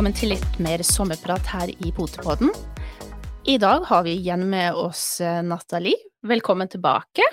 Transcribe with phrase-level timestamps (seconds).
[0.00, 2.48] Velkommen til litt mer sommerprat her i Potepodden.
[3.44, 6.06] I dag har vi igjen med oss eh, Nathalie.
[6.24, 7.26] Velkommen tilbake.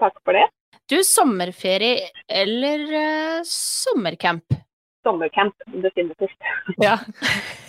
[0.00, 0.46] Takk for det.
[0.88, 2.08] Du, sommerferie
[2.40, 4.56] eller uh, sommercamp?
[5.04, 6.48] Sommercamp, definitivt.
[6.86, 6.96] Ja,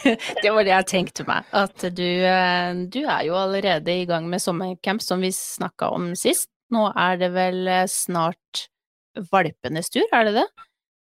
[0.08, 1.52] det var det jeg tenkte meg.
[1.52, 6.14] At du, uh, du er jo allerede i gang med sommercamp, som vi snakka om
[6.16, 6.48] sist.
[6.72, 8.70] Nå er det vel snart
[9.36, 10.52] valpenes tur, er det det?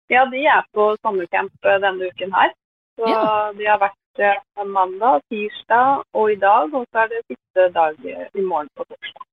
[0.09, 1.54] Ja, de er på sommercamp
[1.86, 2.58] denne uken her.
[2.98, 3.22] Så ja.
[3.54, 8.00] de har vært eh, mandag, tirsdag og i dag, og så er det siste dag
[8.08, 9.26] i morgen på torsdag.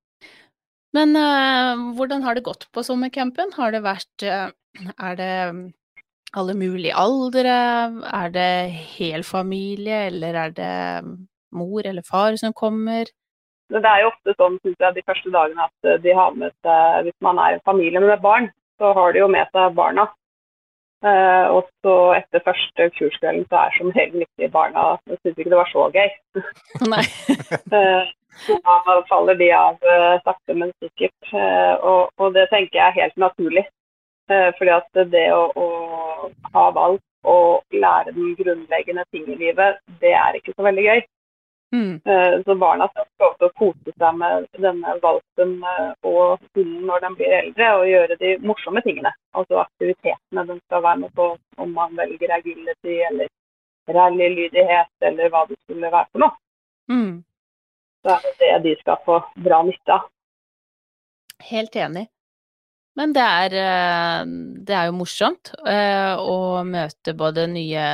[0.95, 3.51] Men uh, hvordan har det gått på sommercampen?
[3.57, 4.53] Har det vært uh,
[4.95, 5.33] Er det
[6.35, 7.57] alle mulige aldre?
[8.07, 8.53] Er det
[8.95, 10.75] hel familie, eller er det
[11.55, 13.11] mor eller far som kommer?
[13.73, 17.07] Det er jo ofte sånn, synes jeg, de første dagene at de har med seg
[17.09, 20.05] Hvis man er en familie med barn, så har de jo med seg barna.
[21.05, 25.53] Uh, og så etter første kurskvelden så er som regel ikke barna Jeg syns ikke
[25.53, 26.13] det var så gøy.
[26.95, 27.05] Nei.
[27.77, 28.05] uh,
[28.65, 31.33] da faller de av uh, sakte, men sikkert.
[31.35, 33.67] Og, og, det tenker jeg er helt naturlig.
[34.59, 35.67] fordi at det å, å
[36.55, 41.03] ha valg og lære den grunnleggende ting i livet, det er ikke så veldig gøy.
[41.75, 42.01] Mm.
[42.05, 46.45] Eh, så barna skal få lov til å kose seg med denne valpen eh, og
[46.55, 49.11] hunden når de blir eldre, og gjøre de morsomme tingene.
[49.35, 51.27] Altså aktivitetene de skal være med på,
[51.65, 53.33] om man velger agility eller
[53.99, 56.39] rallylydighet eller hva det skulle være for noe.
[56.93, 57.15] Mm.
[58.05, 60.07] Så er det det de skal få bra nytte av.
[61.51, 62.07] Helt enig.
[62.95, 64.21] Men det er, eh,
[64.67, 67.87] det er jo morsomt eh, å møte både nye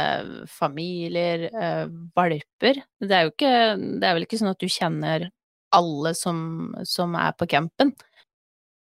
[0.50, 2.82] familier, eh, valper.
[3.00, 5.30] Det er jo ikke Det er vel ikke sånn at du kjenner
[5.72, 6.42] alle som,
[6.84, 7.94] som er på campen?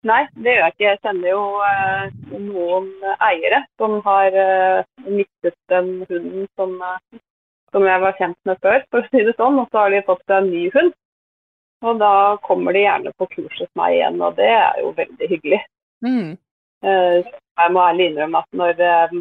[0.05, 0.85] Nei, det gjør jeg ikke.
[0.85, 2.89] Jeg kjenner jo noen
[3.25, 4.35] eiere som har
[5.01, 6.75] mistet den hunden som,
[7.73, 9.57] som jeg var kjent med før, for å si det sånn.
[9.57, 10.93] Og så har de fått en ny hund.
[11.89, 12.13] Og da
[12.45, 15.65] kommer de gjerne på kurs hos meg igjen, og det er jo veldig hyggelig.
[16.05, 16.37] Mm.
[16.85, 17.19] Eh,
[17.59, 19.13] jeg må ærlig innrømme at når eh,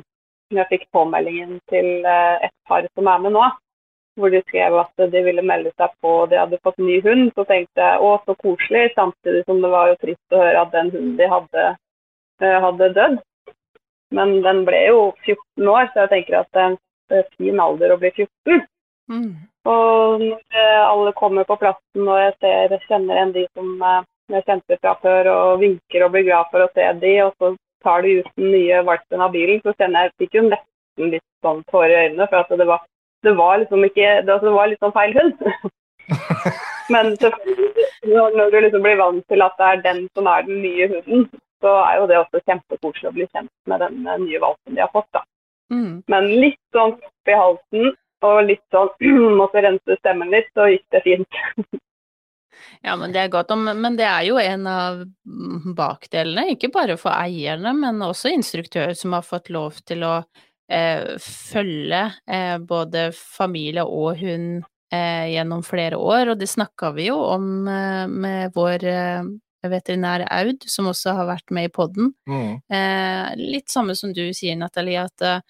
[0.59, 3.45] jeg fikk påmeldingen til eh, et par som er med nå,
[4.19, 7.31] hvor de skrev at de ville melde seg på og de hadde fått ny hund,
[7.35, 8.85] så tenkte jeg å, så koselig.
[8.99, 11.65] Samtidig som det var jo trist å høre at den hunden de hadde,
[12.67, 13.17] hadde dødd.
[14.15, 17.97] Men den ble jo 14 år, så jeg tenker at det er en fin alder
[17.97, 18.63] å bli 14.
[19.11, 19.33] Mm.
[19.73, 23.75] Og når alle kommer på plassen og jeg ser, kjenner en de som
[24.33, 27.53] jeg kjente fra før og vinker og blir glad for å se de, og så
[27.85, 31.27] tar de ut den nye valpen av bilen, så kjenner jeg fikk jo nesten litt
[31.45, 32.29] sånn tårer i øynene.
[32.31, 32.85] For at det var,
[33.27, 35.35] det var liksom ikke det, altså, det var litt sånn feil hund.
[36.93, 37.15] Men
[38.05, 41.29] når du liksom blir vant til at det er den som er den nye hunden,
[41.65, 44.83] så er jo det også kjempekoselig å bli kjent med den eh, nye valpen de
[44.85, 45.09] har fått.
[45.17, 45.23] da.
[45.73, 46.03] Mm.
[46.13, 48.91] Men litt sånn opp i halsen og litt sånn
[49.41, 51.41] måtte rense stemmen litt, så gikk det fint.
[52.85, 53.53] Ja, men det er godt.
[53.57, 55.05] Men det er jo en av
[55.77, 60.19] bakdelene, ikke bare for eierne, men også instruktører som har fått lov til å
[60.71, 67.09] eh, følge eh, både familie og hund eh, gjennom flere år, og det snakka vi
[67.11, 69.33] jo om eh, med vår eh,
[69.65, 72.13] veterinær Aud, som også har vært med i poden.
[72.29, 72.61] Mm.
[72.69, 75.45] Eh, litt samme som du sier, Nathalie, at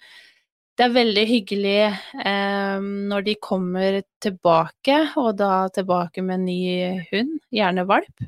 [0.74, 7.04] det er veldig hyggelig eh, når de kommer tilbake, og da tilbake med en ny
[7.12, 8.26] hund, gjerne valp.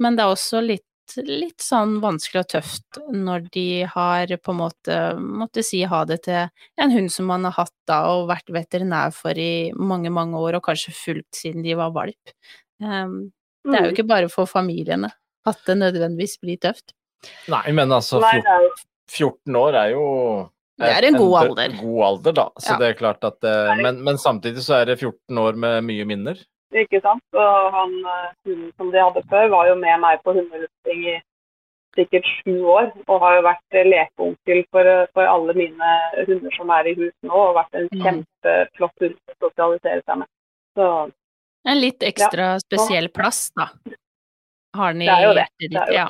[0.00, 4.60] Men det er også litt, litt sånn vanskelig og tøft når de har på en
[4.62, 6.48] måte måttet si ha det til
[6.80, 10.56] en hund som man har hatt da og vært veterinær for i mange, mange år,
[10.58, 12.36] og kanskje fulgt siden de var valp.
[12.80, 13.16] Eh,
[13.62, 13.94] det er jo mm.
[13.98, 15.12] ikke bare for familiene
[15.46, 16.96] at det nødvendigvis blir tøft.
[17.52, 18.22] Nei, men altså
[19.12, 20.06] 14 år er jo
[20.80, 21.68] det er en god alder.
[21.68, 22.46] En god alder, da.
[22.58, 22.78] Så ja.
[22.80, 26.06] det er klart at uh, men, men, samtidig så er det 14 år med mye
[26.08, 26.40] minner.
[26.72, 27.24] Ikke sant.
[27.36, 27.92] Og han
[28.46, 31.18] hunden som de hadde før, var jo med meg på hundelufting i
[31.96, 32.88] sikkert sju år.
[33.04, 35.90] Og har jo vært lekeonkel for, for, alle mine
[36.22, 37.34] hunder som er i hus nå.
[37.34, 38.06] Og vært en mm.
[38.06, 40.32] kjempeflott hund å sosialisere seg med.
[40.72, 40.88] Så,
[41.68, 42.62] en litt ekstra ja.
[42.62, 43.68] spesiell plass, da.
[44.76, 45.78] Har den i hjertet ditt.
[45.94, 46.08] Ja.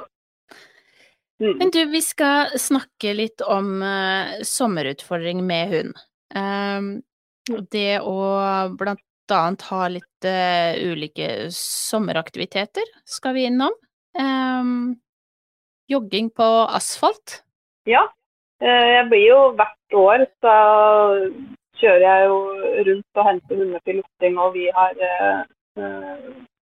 [1.42, 1.56] Mm.
[1.58, 5.96] Men du, vi skal snakke litt om uh, sommerutfordring med hund.
[6.38, 6.90] Um,
[7.74, 8.18] det å
[8.78, 9.02] blant
[9.32, 13.74] annet ha litt uh, ulike sommeraktiviteter skal vi innom.
[14.14, 15.00] Um,
[15.90, 17.40] jogging på asfalt.
[17.90, 18.04] Ja,
[18.62, 20.54] uh, jeg blir jo hvert år så
[21.82, 22.38] kjører jeg jo
[22.86, 24.94] rundt og henter hunder til lufting, og vi har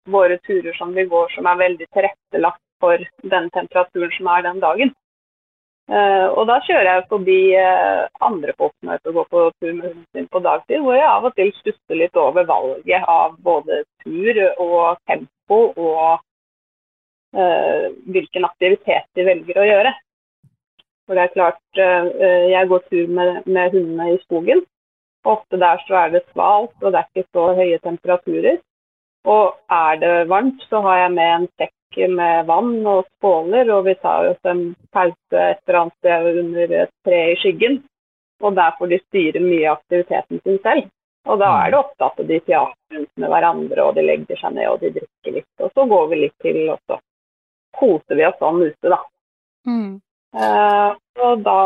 [0.09, 3.05] våre turer som vi går som er veldig tilrettelagt for
[3.35, 4.95] den temperaturen som er den dagen.
[5.91, 9.73] Eh, og da kjører jeg forbi eh, andre folk er ute og går på tur
[9.73, 13.35] med hunden sin på dagtid, hvor jeg av og til stusser litt over valget av
[13.43, 16.21] både tur og tempo og
[17.35, 19.95] eh, hvilken aktivitet de velger å gjøre.
[21.09, 24.61] For det er klart, jeg går tur med, med hundene i skogen.
[25.27, 28.61] Ofte der så er det svalt, og det er ikke så høye temperaturer.
[29.27, 33.85] Og er det varmt, så har jeg med en sekk med vann og skåler, og
[33.85, 37.83] vi tar oss en pause et eller annet sted under et tre i skyggen.
[38.41, 40.89] Og der får de styre mye av aktiviteten sin selv.
[41.29, 44.55] Og da er det ofte at de teater rundt med hverandre, og de legger seg
[44.57, 45.51] ned og de drikker litt.
[45.61, 46.97] Og så går vi litt til, og så
[47.77, 49.01] koser vi oss sånn ute, da.
[49.69, 49.93] Mm.
[50.31, 50.91] Uh,
[51.21, 51.61] og da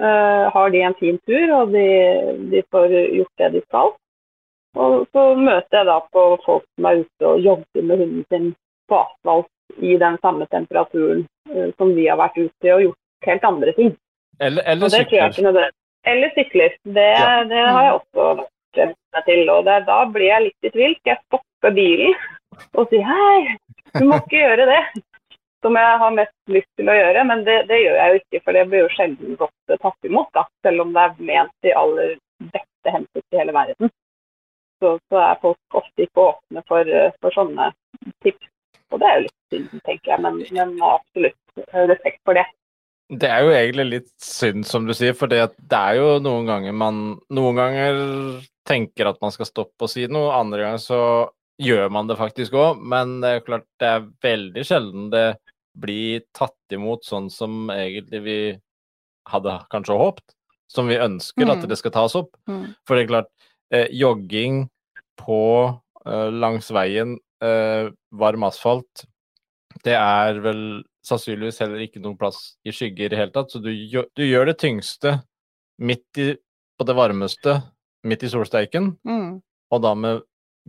[0.00, 1.86] uh, har de en fin tur, og de,
[2.50, 3.94] de får gjort det de skal.
[4.78, 8.50] Og så møter jeg da på folk som er ute og jobber med hunden sin
[8.90, 13.44] på asfalt i den samme temperaturen uh, som vi har vært ute og gjort helt
[13.44, 13.92] andre ting.
[14.40, 15.70] Eller, eller sykler.
[16.06, 16.74] Eller sykler.
[16.82, 17.44] Det, ja.
[17.44, 19.42] det, har jeg også vært meg til.
[19.52, 20.96] Og det, da blir jeg litt i tvil.
[21.00, 22.16] Skal jeg stoppe bilen
[22.76, 23.54] og si hei,
[23.94, 24.80] du må ikke gjøre det?
[25.64, 28.40] Som jeg har mest lyst til å gjøre, men det, det gjør jeg jo ikke.
[28.44, 31.74] For det blir jo sjelden godt tatt imot, da, selv om det er ment i
[31.76, 33.92] aller beste hensikt i hele verden.
[34.80, 37.66] Så, så, er folk ofte ikke åpne for, for sånne
[38.24, 38.48] tips
[38.90, 42.46] og det er jo litt synd, tenker jeg, men, men absolutt respekt for det.
[43.10, 46.74] Det er jo egentlig litt synd, som du sier, for det er jo noen ganger
[46.76, 47.00] man
[47.34, 47.96] Noen ganger
[48.68, 51.00] tenker at man skal stoppe å si noe, andre ganger så
[51.60, 55.26] gjør man det faktisk òg, men det er klart det er veldig sjelden det
[55.80, 58.38] blir tatt imot sånn som egentlig vi
[59.30, 60.36] hadde kanskje håpet.
[60.70, 61.52] Som vi ønsker mm.
[61.52, 62.36] at det skal tas opp.
[62.46, 62.76] Mm.
[62.86, 63.30] For det er klart,
[63.74, 64.68] eh, jogging
[65.18, 65.40] på
[66.06, 67.90] eh, langs veien eh,
[68.20, 69.04] varm asfalt,
[69.84, 70.62] det er vel
[71.06, 73.52] sannsynligvis heller ikke noen plass i skygge i det hele tatt.
[73.52, 75.20] Så du, du gjør det tyngste
[75.80, 76.34] midt i,
[76.76, 77.60] på det varmeste,
[78.08, 79.30] midt i solsteiken, mm.
[79.72, 80.22] og da med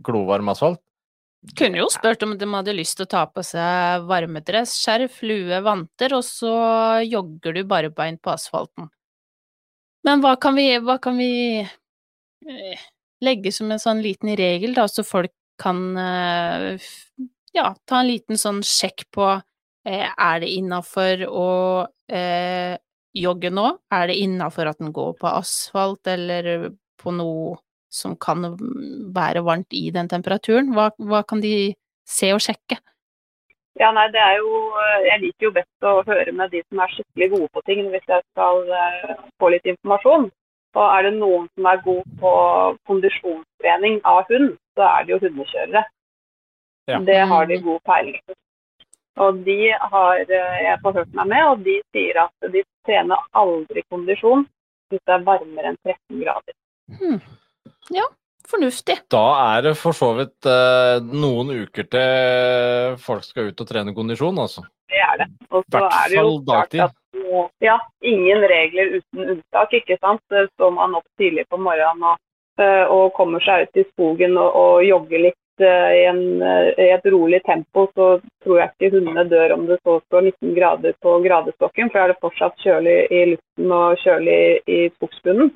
[0.04, 0.80] glovarm asfalt.
[1.58, 5.58] Kunne jo spurt om de hadde lyst til å ta på seg varmedress, skjerf, lue,
[5.64, 6.52] vanter, og så
[7.02, 8.86] jogger du bare beint på asfalten.
[10.06, 11.32] Men hva kan vi, hva kan vi
[11.62, 12.84] eh,
[13.22, 16.90] legge som en sånn liten regel, da, så folk kan eh,
[17.52, 21.50] ja, ta en liten sånn sjekk på eh, er det innafor å
[22.10, 22.76] eh,
[23.14, 23.66] jogge nå?
[23.92, 26.72] Er det innafor at den går på asfalt eller
[27.02, 27.58] på noe
[27.92, 28.54] som kan
[29.14, 30.72] være varmt i den temperaturen?
[30.76, 31.74] Hva, hva kan de
[32.08, 32.80] se og sjekke?
[33.80, 34.48] Ja, nei, det er jo
[35.06, 38.04] Jeg liker jo best å høre med de som er skikkelig gode på ting, hvis
[38.08, 38.66] jeg skal
[39.40, 40.28] få litt informasjon.
[40.72, 42.30] Og er det noen som er god på
[42.88, 45.82] kondisjonstrening av hund, så er det jo hundekjørere.
[46.90, 47.02] Ja.
[47.06, 48.36] Det har de god peiling på.
[49.22, 49.58] Og de
[49.92, 54.46] har eh, jeg får hørt meg med, og de sier at de trener aldri kondisjon
[54.92, 56.56] hvis det er varmere enn 13 grader.
[56.98, 57.20] Hmm.
[57.92, 58.06] Ja,
[58.48, 58.98] fornuftig.
[59.12, 59.24] Da
[59.56, 64.40] er det for så vidt eh, noen uker til folk skal ut og trene kondisjon,
[64.40, 64.64] altså.
[64.92, 65.28] Det er det.
[65.52, 66.98] Og så er det jo klart at
[67.58, 70.22] ja, ingen regler uten unntak, ikke sant.
[70.54, 72.18] Står man opp tidlig på morgenen og,
[72.60, 76.68] eh, og kommer seg ut i skogen og, og jogger litt uh, i, en, uh,
[76.72, 80.54] i, et rolig tempo, så tror jeg ikke hundene dør om det så står 19
[80.56, 85.52] grader på gradestokken, for da er det fortsatt kjølig i luften og kjølig i skogsbunnen.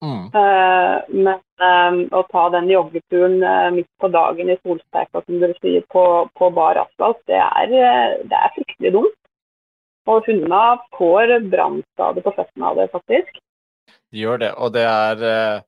[0.00, 0.28] Mm.
[0.32, 3.34] Uh, men å ta den joggeturen
[3.74, 7.74] midt på dagen i solsteika, som dere sier, på, på bar asfalt, det er,
[8.24, 9.19] det er fryktelig dumt.
[10.10, 10.62] Og hundene
[10.96, 13.36] får brannskade på føttene av det, faktisk.
[14.10, 15.60] De gjør det, og det er, eh,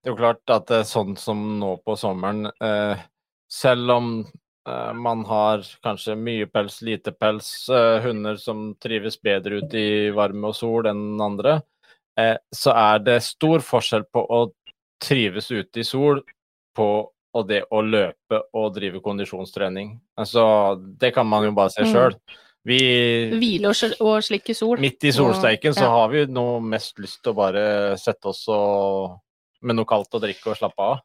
[0.00, 3.02] det er jo klart at det er sånn som nå på sommeren eh,
[3.52, 9.76] Selv om eh, man har kanskje mye pels, lite pels, hunder som trives bedre ute
[9.76, 11.60] i varme og sol enn andre,
[12.52, 14.40] så er det stor forskjell på å
[15.00, 16.20] trives ute i sol
[16.76, 16.88] på
[17.32, 19.94] og det å løpe og drive kondisjonstrening.
[20.20, 20.44] Altså,
[21.00, 22.16] det kan man jo bare se sjøl.
[22.16, 22.40] Mm.
[22.68, 22.80] Vi
[23.34, 24.78] Hvile og, og slikke sol.
[24.82, 27.64] Midt i solsteiken og, så har vi nå mest lyst til å bare
[27.98, 29.16] sette oss og,
[29.66, 31.00] med noe kaldt å drikke og slappe av.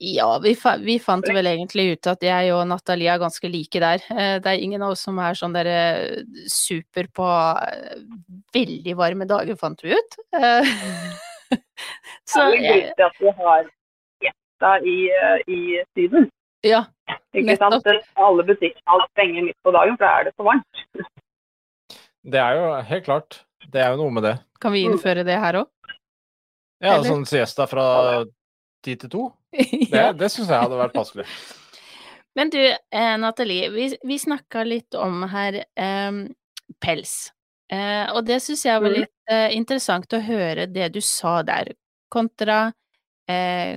[0.00, 4.00] Ja, vi, vi, fant vel egentlig ut at jeg og Natalie er ganske like der.
[4.08, 5.74] Eh, det er ingen av oss som er sånn dere
[6.48, 7.98] super på eh,
[8.56, 10.16] veldig varme dager, fant vi ut.
[12.30, 13.68] så Det er litt at vi har
[14.24, 15.60] gjetta i, eh, i
[15.92, 16.30] Syden.
[16.66, 16.82] Ja,
[17.34, 17.86] ikke sant?
[18.20, 20.82] Alle butikkene alt stenger midt på dagen, for da er det for varmt.
[22.30, 23.38] Det er jo helt klart.
[23.72, 24.34] Det er jo noe med det.
[24.60, 25.68] Kan vi innføre det her òg?
[26.80, 27.08] Ja, Eller?
[27.08, 27.84] sånn siesta fra
[28.84, 29.24] ti til to.
[29.90, 31.26] Det, det syns jeg hadde vært passelig.
[32.38, 36.20] Men du, eh, Nathalie, vi, vi snakka litt om her eh,
[36.80, 37.14] pels.
[37.72, 39.00] Eh, og det syns jeg var Mhm.
[39.00, 41.72] litt eh, interessant å høre det du sa der,
[42.12, 42.72] kontra
[43.28, 43.76] eh,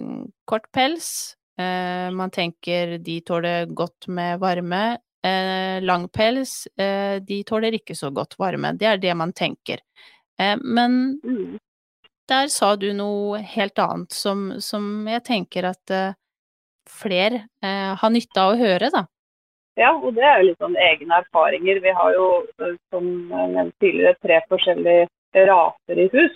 [0.49, 1.35] kort pels.
[1.59, 4.97] Eh, man tenker de tåler godt med varme.
[5.23, 8.73] Eh, lang pels, eh, de tåler ikke så godt varme.
[8.77, 9.79] Det er det man tenker.
[10.39, 11.59] Eh, men Mm.
[12.27, 16.15] der sa du noe helt annet som, som jeg tenker at
[16.89, 19.05] flere eh, har nytte av å høre, da.
[19.77, 21.81] Ja, og det er jo litt sånn egne erfaringer.
[21.81, 22.45] Vi har jo,
[22.91, 25.07] som nevnt tidligere, tre forskjellige
[25.47, 26.35] raser i hus.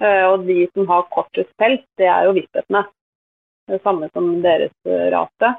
[0.00, 2.82] Og de som har kortest pels, det er jo hvithetene.
[3.66, 5.54] Det samme som deres eh, rase.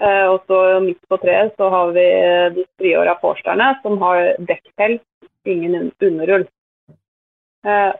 [0.00, 4.36] Eh, Og så midt på treet så har vi eh, de friåra forsterne, som har
[4.38, 5.02] dekkpels,
[5.46, 6.46] ingen un- underull.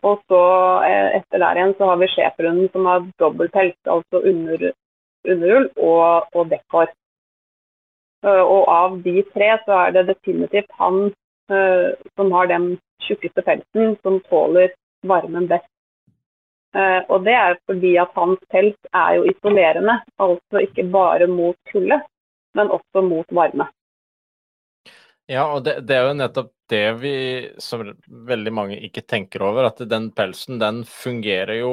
[0.06, 0.40] Og så
[0.87, 4.68] etter der igjen så har vi schæferhunden som har dobbeltpels, altså under,
[5.26, 6.92] underull og, og dekkhår.
[8.23, 11.11] Og av de tre så er det definitivt han
[11.50, 12.68] som har den
[13.09, 14.71] tjukkeste pelsen, som tåler
[15.02, 15.66] varmen best.
[16.76, 21.56] Eh, og det er fordi at hans pels er jo isolerende, altså ikke bare mot
[21.73, 22.02] kulde,
[22.59, 23.68] men også mot varme.
[25.26, 27.16] Ja, og det, det er jo nettopp det vi
[27.62, 27.83] som
[28.28, 31.73] veldig mange ikke tenker over, at den pelsen den fungerer jo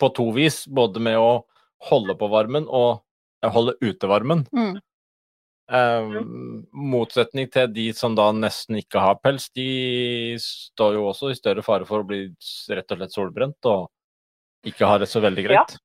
[0.00, 0.64] på to vis.
[0.66, 1.44] Både med å
[1.90, 3.04] holde på varmen og
[3.44, 4.44] eh, holde ute varmen.
[4.52, 4.76] Mm.
[5.64, 6.20] Eh,
[6.76, 11.64] motsetning til de som da nesten ikke har pels, de står jo også i større
[11.64, 12.26] fare for å bli
[12.74, 13.86] rett og slett solbrent og
[14.64, 15.76] ikke har det så veldig greit.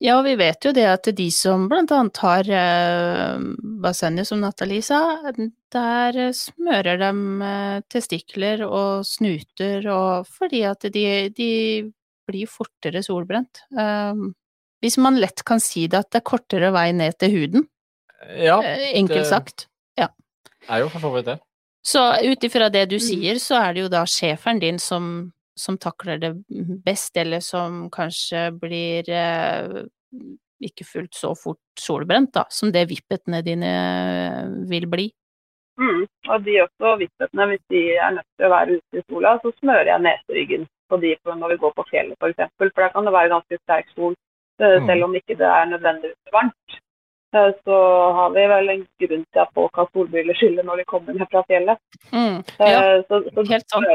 [0.00, 3.42] Ja, og vi vet jo det at de som annet har eh,
[3.84, 5.00] bassenget, som Nathalie sa,
[5.74, 7.10] der smører de
[7.44, 11.04] eh, testikler og snuter, og fordi at de,
[11.36, 11.50] de
[12.30, 13.66] blir fortere solbrent.
[13.76, 14.24] Eh,
[14.80, 17.68] hvis man lett kan si det, at det er kortere vei ned til huden,
[18.36, 19.66] Ja, eh, enkelt sagt.
[20.68, 21.38] er jo for så vidt det.
[21.82, 25.78] Så ut ifra det du sier, så er det jo da schæferen din som, som
[25.80, 26.34] takler det
[26.84, 29.84] best, eller som kanskje blir eh,
[30.64, 33.70] ikke fullt så fort solbrent, da, som det vippetene dine
[34.68, 35.08] vil bli.
[35.80, 36.02] Mm.
[36.28, 39.52] Og de også vippetene, hvis de er nødt til å være ute i sola, så
[39.60, 42.50] smører jeg neseryggen på de for når vi går på fjellet f.eks.
[42.58, 44.16] For, for der kan det være ganske sterk sol,
[44.60, 44.86] eh, Mm.
[44.90, 46.80] selv om ikke det er nødvendigvis varmt.
[47.32, 47.76] Eh, Så
[48.12, 51.28] har vi vel en grunn til at folk har solbriller skylder når de kommer ned
[51.30, 51.78] fra fjellet.
[52.12, 53.86] Mm, ja, Eh, Så, så helt sant.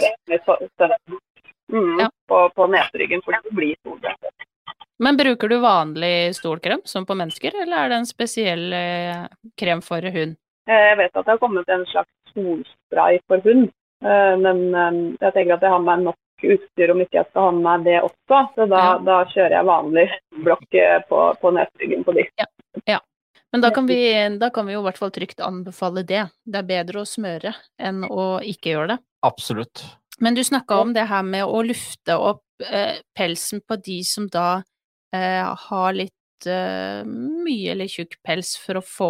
[1.71, 2.09] mm, Ja.
[2.29, 4.31] på, på neseryggen, for det blir solbriller.
[4.99, 9.25] Men bruker du vanlig stolkrem, som på mennesker, eller er det en spesiell eh,
[9.59, 10.37] krem for hund?
[10.67, 13.67] Eh, Jeg vet at det har kommet en slags solspray for hund,
[14.03, 17.41] eh, men eh, jeg tenker at jeg har med nok utstyr om ikke jeg skal
[17.41, 18.39] ha med meg det også.
[18.55, 18.97] Så da, Ja.
[18.99, 20.07] da kjører jeg vanlig
[20.43, 22.25] blokk på, på neseryggen på de.
[23.55, 23.99] Men da kan, vi,
[24.35, 26.25] da kan vi jo i hvert fall trygt anbefale det.
[26.43, 28.97] Det er bedre å smøre enn å ikke gjøre det.
[29.23, 29.83] Absolutt.
[30.19, 34.27] Men du snakka om det her med å lufte opp eh, pelsen på de som
[34.27, 34.59] da
[35.15, 39.09] eh, har litt eh, mye eller tjukk pels for å få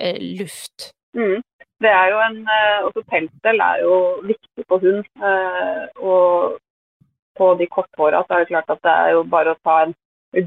[0.00, 0.94] eh, luft.
[1.12, 1.44] Mm.
[1.84, 3.94] Det er jo en, eh, også Pelsdel er jo
[4.32, 5.04] viktig på hund.
[5.20, 6.56] eh, Og
[7.36, 9.96] på de korthåra så er det klart at det er jo bare å ta en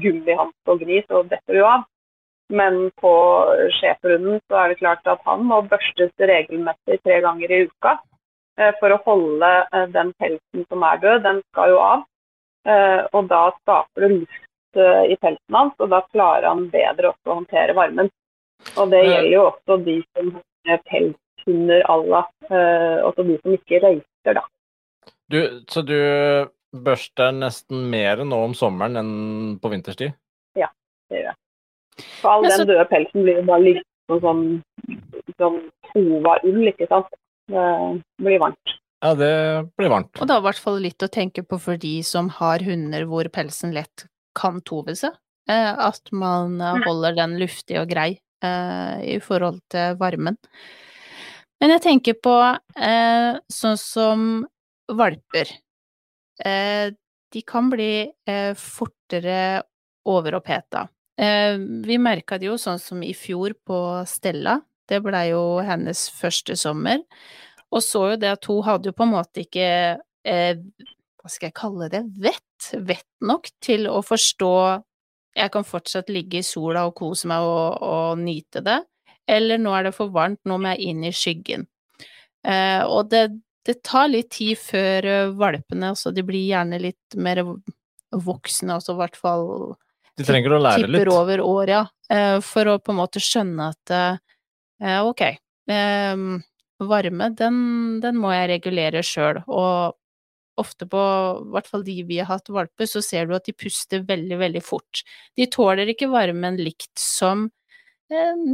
[0.02, 1.86] gummihanske og gni, så detter du av.
[2.52, 3.10] Men på
[3.78, 7.94] sjefrunden så er det klart at han må børstes regelmessig tre ganger i uka.
[8.60, 12.04] eh, For å holde eh, den pelsen som er død, den skal jo av.
[12.68, 14.40] Eh, Og da skaper du luft
[14.76, 18.08] i pelsen hans, og da klarer han bedre også å håndtere varmen.
[18.74, 20.32] Og det gjelder jo også de som
[20.66, 22.22] har pelshunder à la,
[23.06, 24.42] også de som ikke røyker, da.
[25.30, 25.38] Du,
[25.70, 25.94] så du
[26.74, 30.10] børster nesten mer nå om sommeren enn på vinterstid?
[30.58, 30.72] Ja,
[31.08, 31.38] Det gjør jeg.
[32.20, 32.56] For all så...
[32.62, 34.46] den døde pelsen blir jo bare liggende som sånn,
[35.40, 35.60] sånn
[35.92, 37.12] tova ull, ikke sant.
[37.50, 37.66] Det
[38.24, 38.74] blir varmt.
[39.04, 39.32] Ja, det
[39.76, 40.16] blir varmt.
[40.16, 43.04] Og det er i hvert fall litt å tenke på for de som har hunder
[43.10, 44.06] hvor pelsen lett
[44.38, 45.12] kan tove seg.
[45.48, 46.82] Eh, at man Mm.
[46.86, 50.38] holder den luftig og grei eh, i forhold til varmen.
[51.60, 52.36] Men jeg tenker på
[52.76, 54.46] eh, sånn som
[54.88, 55.52] valper.
[56.44, 56.90] Eh,
[57.32, 59.62] de kan bli eh, fortere
[60.08, 60.88] overoppheta.
[61.16, 61.56] Eh,
[61.86, 63.78] vi merka det jo sånn som i fjor på
[64.08, 64.58] Stella.
[64.88, 67.04] Det blei jo hennes første sommer.
[67.74, 69.68] Og så jo det at hun hadde jo på en måte ikke
[69.98, 70.56] eh,
[71.20, 72.02] Hva skal jeg kalle det?
[72.20, 72.68] Vett?
[72.86, 74.50] Vett nok til å forstå
[75.34, 78.82] Jeg kan fortsatt ligge i sola og kose meg og, og nyte det.
[79.26, 81.64] Eller nå er det for varmt, nå må jeg inn i skyggen.
[82.44, 83.24] Eh, og det,
[83.64, 87.40] det tar litt tid før eh, valpene altså De blir gjerne litt mer
[88.12, 89.46] voksne, altså i hvert fall
[90.14, 90.92] De trenger å lære litt.
[90.94, 95.22] tipper over år, ja, eh, for å på en måte skjønne at eh, ok,
[95.74, 96.22] eh,
[96.84, 97.58] varme, den,
[98.02, 99.98] den må jeg regulere sjøl, og
[100.60, 101.00] ofte på
[101.40, 104.38] i hvert fall de vi har hatt valper, så ser du at de puster veldig,
[104.38, 105.02] veldig fort.
[105.34, 107.48] De tåler ikke varmen likt som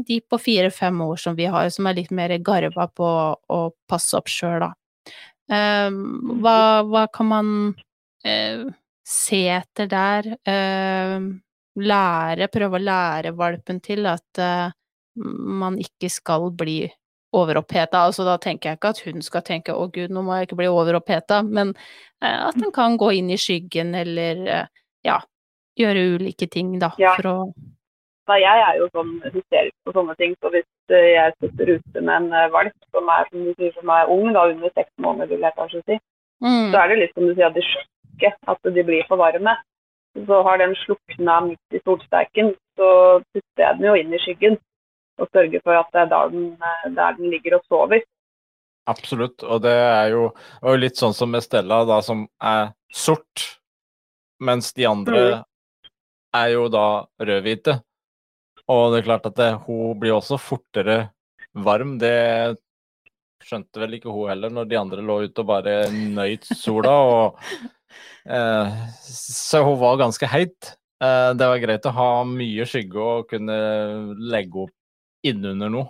[0.07, 3.59] de på fire-fem år som vi har, som er litt mer garva på å
[3.91, 4.71] passe opp sjøl, da.
[5.51, 7.49] Hva, hva, kan man
[8.25, 8.63] eh,
[9.05, 10.31] se etter der?
[11.79, 14.73] Lære, prøve å lære valpen til at eh,
[15.63, 16.83] man ikke skal bli
[17.37, 18.07] overoppheta.
[18.09, 20.61] Altså, da tenker jeg ikke at hun skal tenke 'å gud, nå må jeg ikke
[20.63, 21.75] bli overoppheta', men
[22.23, 24.67] eh, at den kan gå inn i skyggen eller eh,
[25.07, 25.21] ja,
[25.79, 27.15] gjøre ulike ting, da, ja.
[27.17, 27.37] for å
[28.29, 32.13] Nei, jeg er jo sånn hysterisk på sånne ting, så hvis jeg sitter ute med
[32.15, 35.47] en valp som er, som du sier, som er ung, da under seks måneder, vil
[35.49, 35.97] jeg kanskje si,
[36.45, 36.69] mm.
[36.71, 39.57] så er det litt som du sier at de sjokker at de blir for varme.
[40.19, 42.89] Så har den slukna midt i solsterken, så
[43.31, 44.57] putter jeg den jo inn i skyggen
[45.21, 46.49] og sørger for at det er der den,
[46.97, 48.03] der den ligger og sover.
[48.91, 53.45] Absolutt, og det er jo og litt sånn som med Stella, da, som er sort,
[54.41, 55.91] mens de andre mm.
[56.41, 56.87] er jo da
[57.21, 57.77] rødhvite.
[58.71, 60.99] Og det er klart at det, hun blir også fortere
[61.53, 61.97] varm.
[62.01, 62.57] Det
[63.45, 66.95] skjønte vel ikke hun heller, når de andre lå ute og bare nøyt sola.
[67.11, 67.69] Og, eh,
[69.03, 70.75] så hun var ganske heit.
[71.05, 73.57] Eh, det var greit å ha mye skygge og kunne
[74.21, 75.89] legge opp innunder noe.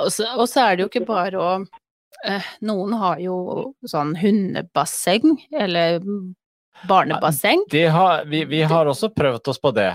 [0.00, 1.50] Og så, og så er det jo ikke bare å
[2.26, 3.36] eh, Noen har jo
[3.86, 6.00] sånn hundebasseng, eller
[6.88, 7.64] barnebasseng.
[7.92, 9.92] Har, vi, vi, har også prøvd oss på det.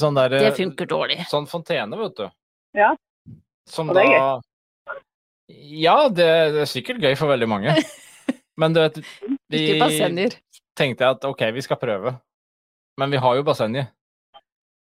[0.00, 1.22] Sånn der, det funker dårlig.
[1.32, 2.28] Sånn fontene, vet du.
[2.76, 2.94] Ja.
[3.70, 5.00] Som og det er gøy.
[5.84, 7.76] Ja, det, det, er sikkert gøy for veldig mange.
[8.60, 9.00] Men du vet,
[9.52, 9.66] vi
[10.78, 12.14] tenkte jeg at ok, vi skal prøve.
[13.00, 13.42] Men vi har jo.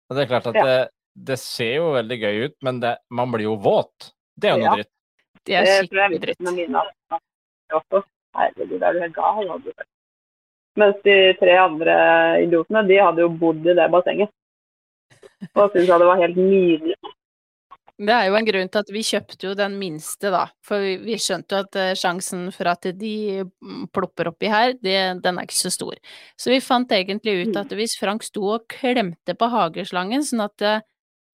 [0.06, 0.66] Og det er klart at ja.
[0.66, 0.78] det,
[1.32, 4.12] det ser jo veldig gøy ut, men det, man blir jo våt.
[4.36, 4.76] Det er jo noe ja.
[4.80, 4.92] dritt.
[5.46, 6.40] Det er skikkelig dritt.
[8.36, 9.52] Herregud, er du helt gal?
[10.76, 11.96] Mens de tre andre
[12.44, 14.34] idiotene, de hadde jo bodd i det bassenget.
[15.56, 16.98] Og syntes det var helt nydelig.
[17.96, 20.42] Det er jo en grunn til at vi kjøpte jo den minste, da.
[20.68, 23.14] For vi, vi skjønte jo at uh, sjansen for at de
[23.46, 26.02] mm, plopper oppi her, det, den er ikke så stor.
[26.36, 30.68] Så vi fant egentlig ut at hvis Frank sto og klemte på hageslangen, sånn at
[30.68, 30.84] uh,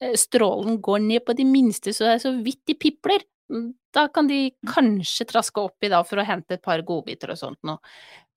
[0.02, 3.24] Eh, strålen går ned på de minste så det er så vidt de pipler.
[3.52, 7.40] Mm, da kan de kanskje traske oppi da for å hente et par godbiter og
[7.40, 7.82] sånt noe.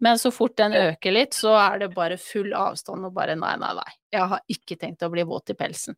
[0.03, 3.55] Men så fort den øker litt, så er det bare full avstand og bare nei,
[3.63, 3.93] nei, nei.
[4.13, 5.97] Jeg har ikke tenkt å bli våt i pelsen.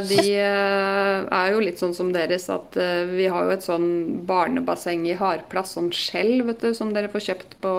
[0.00, 3.86] De uh, er jo litt sånn som deres, at uh, vi har jo et sånn
[4.26, 7.74] barnebasseng i hardplass, sånn skjell, vet du, som dere får kjøpt på,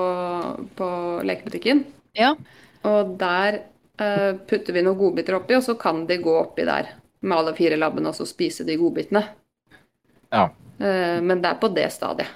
[0.77, 0.91] på
[1.27, 1.81] lekebutikken.
[2.15, 2.35] Ja.
[2.85, 3.59] Og der
[4.01, 6.93] eh, putter vi noen godbiter oppi, og så kan de gå oppi der
[7.25, 9.23] med alle fire labbene og så spise de godbitene.
[10.35, 10.49] Ja.
[10.77, 12.27] men det er på det stadiet.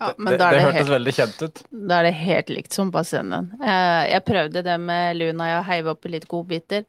[0.00, 1.60] Ja, det, det, det hørtes helt, veldig kjent ut.
[1.70, 3.48] Da er det helt likt som på scenen.
[3.58, 6.84] Eh, jeg prøvde det med Luna, jeg heiv oppi litt godbiter.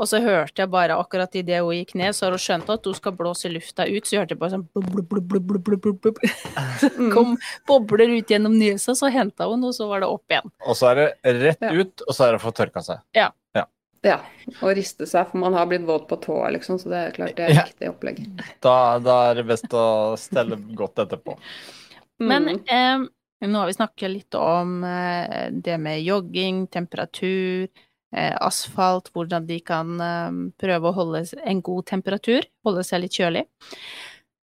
[0.00, 2.86] Og så hørte jeg bare akkurat idet hun gikk ned, så har hun skjønt at
[2.88, 5.82] hun skal blåse lufta ut, så hørte jeg bare sånn blub, blub, blub, blub, blub,
[5.84, 6.22] blub, blub.
[7.14, 7.36] Kom
[7.68, 10.48] bobler ut gjennom nesa, så henta hun, og så var det opp igjen.
[10.64, 13.04] Og så er det rett ut, og så er det å få tørka seg.
[13.18, 13.28] Ja.
[13.58, 13.66] ja.
[14.02, 14.18] Ja,
[14.56, 17.36] og riste seg, for man har blitt våt på tåa, liksom, så det er klart
[17.36, 17.68] det er ja.
[17.68, 18.24] riktig opplegg.
[18.64, 19.86] Da, da, er det best å
[20.18, 21.36] stelle godt etterpå.
[22.32, 23.04] Men eh,
[23.44, 27.68] nå har vi snakket litt om eh, det med jogging, temperatur,
[28.12, 33.46] asfalt, hvordan de kan eh, prøve å holde en god temperatur, holde seg litt kjølig.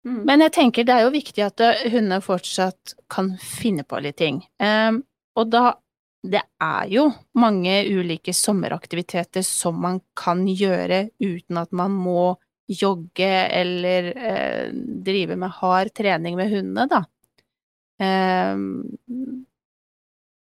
[0.08, 0.22] Mm.
[0.30, 4.20] Men jeg tenker det er jo viktig at eh, hundene fortsatt kan finne på litt
[4.22, 4.42] ting.
[5.38, 5.78] og da
[6.28, 7.06] det er jo
[7.40, 12.34] mange ulike sommeraktiviteter som man kan gjøre uten at man må
[12.68, 17.04] jogge eller eh, drive med hard trening med hundene, da.
[18.04, 18.58] Eh,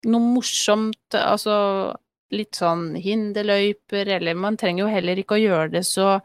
[0.05, 1.57] noe morsomt, altså
[2.33, 6.15] litt sånn hinderløyper, eller man trenger jo heller ikke å gjøre det så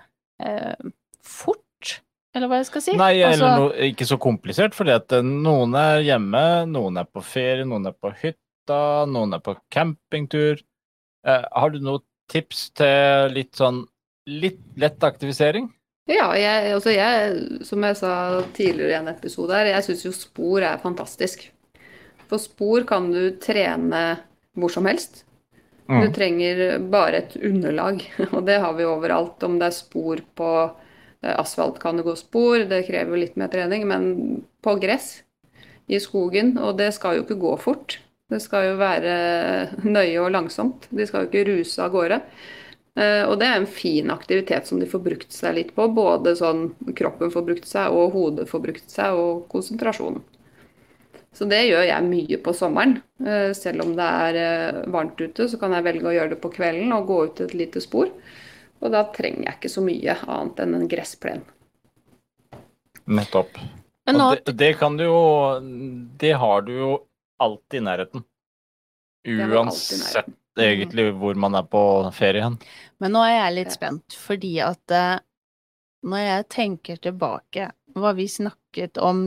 [0.41, 1.97] eh, fort,
[2.37, 2.95] eller hva jeg skal si.
[2.99, 7.11] Nei, altså, eller no, ikke så komplisert, fordi at eh, noen er hjemme, noen er
[7.11, 10.63] på ferie, noen er på hytta, noen er på campingtur.
[11.27, 13.85] Eh, har du noen tips til litt sånn
[14.31, 15.69] litt lett aktivisering?
[16.11, 18.13] Ja, jeg, altså jeg, som jeg sa
[18.57, 21.45] tidligere i en episode her, jeg syns jo spor er fantastisk.
[22.31, 24.03] For spor kan du trene
[24.59, 25.25] hvor som helst.
[25.91, 29.43] Du trenger bare et underlag, og det har vi overalt.
[29.43, 30.51] Om det er spor på
[31.21, 34.07] asfalt kan det gå spor, det krever litt mer trening, men
[34.65, 35.19] på gress
[35.91, 37.99] i skogen, og det skal jo ikke gå fort.
[38.31, 39.15] Det skal jo være
[39.97, 40.87] nøye og langsomt.
[40.95, 42.21] De skal jo ikke ruse av gårde.
[42.97, 45.89] Eh, Og det er en fin aktivitet som de får brukt seg litt på.
[45.95, 50.23] Både sånn kroppen får brukt seg, og hodet får brukt seg, og konsentrasjonen.
[51.37, 52.97] Så det gjør jeg mye på sommeren.
[53.23, 56.41] Eh, Selv om det er eh, varmt ute, så kan jeg velge å gjøre det
[56.43, 58.11] på kvelden og gå ut et lite spor.
[58.81, 61.45] Og da trenger jeg ikke så mye annet enn en gressplen.
[63.11, 63.61] Nettopp.
[64.11, 65.21] nå, Og det, det kan du jo
[66.21, 66.91] Det har du jo
[67.41, 68.27] alltid i nærheten.
[69.31, 70.37] Uansett nærheten.
[70.61, 71.83] egentlig hvor man er på
[72.17, 72.59] ferie hen.
[73.01, 75.23] Men nå er jeg litt spent, fordi at eh,
[76.03, 79.21] når jeg tenker tilbake hva vi snakket om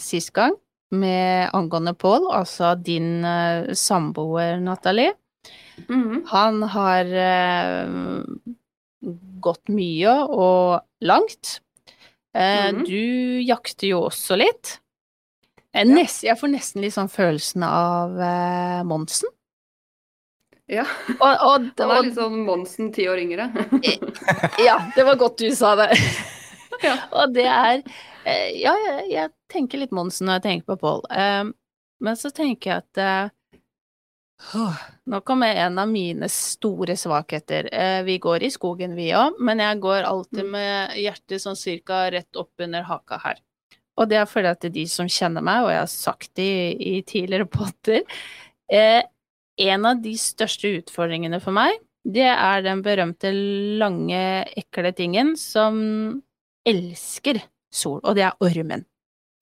[0.00, 0.56] sist gang
[0.98, 5.14] med angående Pål, altså din uh, samboer Nathalie,
[5.88, 6.22] Mm.
[6.26, 8.22] han har uh,
[9.44, 11.58] gått mye og langt.
[12.32, 12.80] Uh, mm.
[12.88, 14.78] Du jakter jo også litt.
[15.76, 18.16] Jeg, nest, jeg får nesten litt sånn følelsen av
[18.88, 19.28] Monsen.
[20.72, 20.86] Ja,
[21.20, 23.50] Og, og, han er litt sånn Monsen ti år yngre.
[24.64, 25.92] Ja, det var godt du sa det.
[26.84, 26.96] Ja.
[27.16, 27.78] Og det er
[28.26, 28.74] Ja,
[29.06, 31.04] jeg, tenker litt Monsen når jeg tenker på Pål.
[31.14, 31.44] Eh,
[32.02, 33.32] men så tenker jeg at eh,
[35.08, 37.70] Nå kommer en av mine store svakheter.
[37.72, 40.50] Eh, vi går i skogen, vi òg, men jeg går alltid Mm.
[40.50, 43.40] med hjertet sånn cirka rett opp under haka her.
[43.96, 46.98] Og det er fordi at de som kjenner meg, og jeg har sagt det i,
[46.98, 48.02] i tidligere potter
[48.70, 49.02] eh,
[49.58, 56.22] En av de største utfordringene for meg, det er den berømte lange, ekle tingen som
[56.68, 57.40] elsker
[57.76, 58.86] sol, og det er ormen.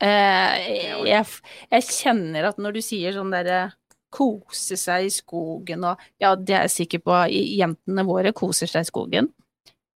[0.02, 1.24] Eh, jeg,
[1.70, 3.68] jeg kjenner at når du sier sånn derre
[4.14, 8.86] kose seg i skogen og Ja, det er jeg sikker på, jentene våre koser seg
[8.86, 9.30] i skogen.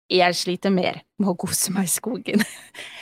[0.08, 2.46] Jeg sliter mer med å kose meg i skogen.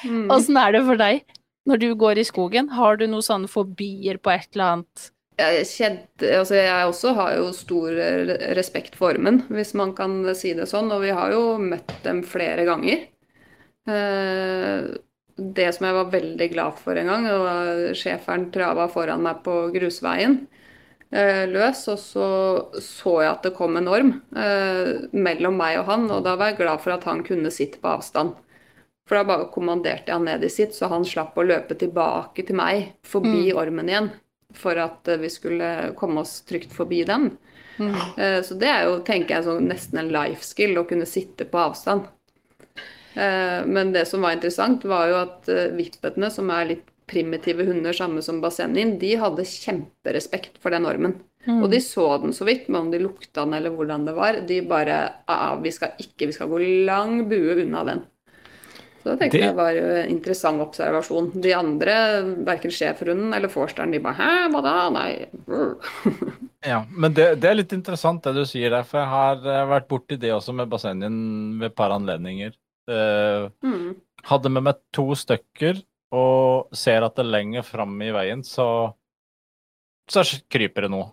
[0.05, 0.27] Mm.
[0.29, 1.23] Åssen er det for deg
[1.65, 2.67] når du går i skogen?
[2.77, 5.07] Har du noen sånne fobier på et eller annet?
[5.39, 10.19] Jeg, kjente, altså jeg også har jo stor eh, respekt for ormen, hvis man kan
[10.37, 10.93] si det sånn.
[10.93, 13.07] Og vi har jo møtt dem flere ganger.
[13.89, 14.93] Eh,
[15.35, 19.41] Det som jeg var veldig glad for en gang, det var schæferen trava foran meg
[19.43, 20.37] på grusveien
[21.11, 22.27] eh, løs, og så
[22.83, 26.53] så jeg at det kom en orm eh, mellom meg og han, og da var
[26.53, 28.35] jeg glad for at han kunne sitte på avstand.
[29.09, 32.47] For da bare kommanderte jeg han ned i sitt, så han slapp å løpe tilbake
[32.47, 34.11] til meg, forbi ormen igjen,
[34.55, 37.33] for at eh, vi skulle komme oss trygt forbi den.
[38.17, 41.45] Eh, Så det er jo, tenker jeg, sånn, nesten en life skill å kunne sitte
[41.49, 42.07] på avstand.
[43.15, 47.65] Eh, Men det som var interessant, var jo at eh, vippetene, som er litt primitive
[47.67, 51.19] hunder, samme som Basenin, de hadde kjemperespekt for den ormen.
[51.45, 51.59] Mm.
[51.61, 54.39] Og de så den så vidt, men om de lukta den eller hvordan det var,
[54.49, 54.95] de bare
[55.29, 58.01] ah, vi skal ikke, vi skal gå lang bue unna den.
[59.03, 61.27] Så det tenkte Det- jeg var en interessant observasjon.
[61.39, 61.93] De andre,
[62.47, 64.89] verken schæferhunden eller forsteren, de bare hæ, hva da?
[64.89, 65.25] Nei.
[66.65, 69.67] Ja, men det, det er litt interessant det du sier der, for jeg har eh,
[69.69, 72.55] vært borti det også med bassengen ved et par anledninger.
[72.87, 73.95] Eh, Mm.
[74.23, 78.93] hadde med meg to stykker og ser at det lenger fram i veien, så,
[80.09, 81.11] så kryper det noe.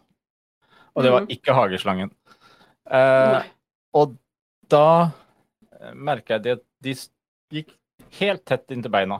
[0.94, 1.30] Og det var Mhm.
[1.30, 2.10] ikke hageslangen.
[2.86, 3.42] Uh,
[3.94, 4.16] og
[4.68, 5.10] da
[5.94, 6.94] merka jeg det at de
[7.52, 7.70] gikk
[8.18, 9.14] helt tett inntil beina,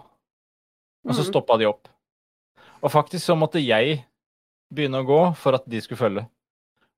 [1.07, 1.31] og så Mhm.
[1.33, 1.89] stoppa de opp.
[2.83, 4.05] Og faktisk så måtte jeg
[4.73, 6.29] begynne å gå for at de skulle følge.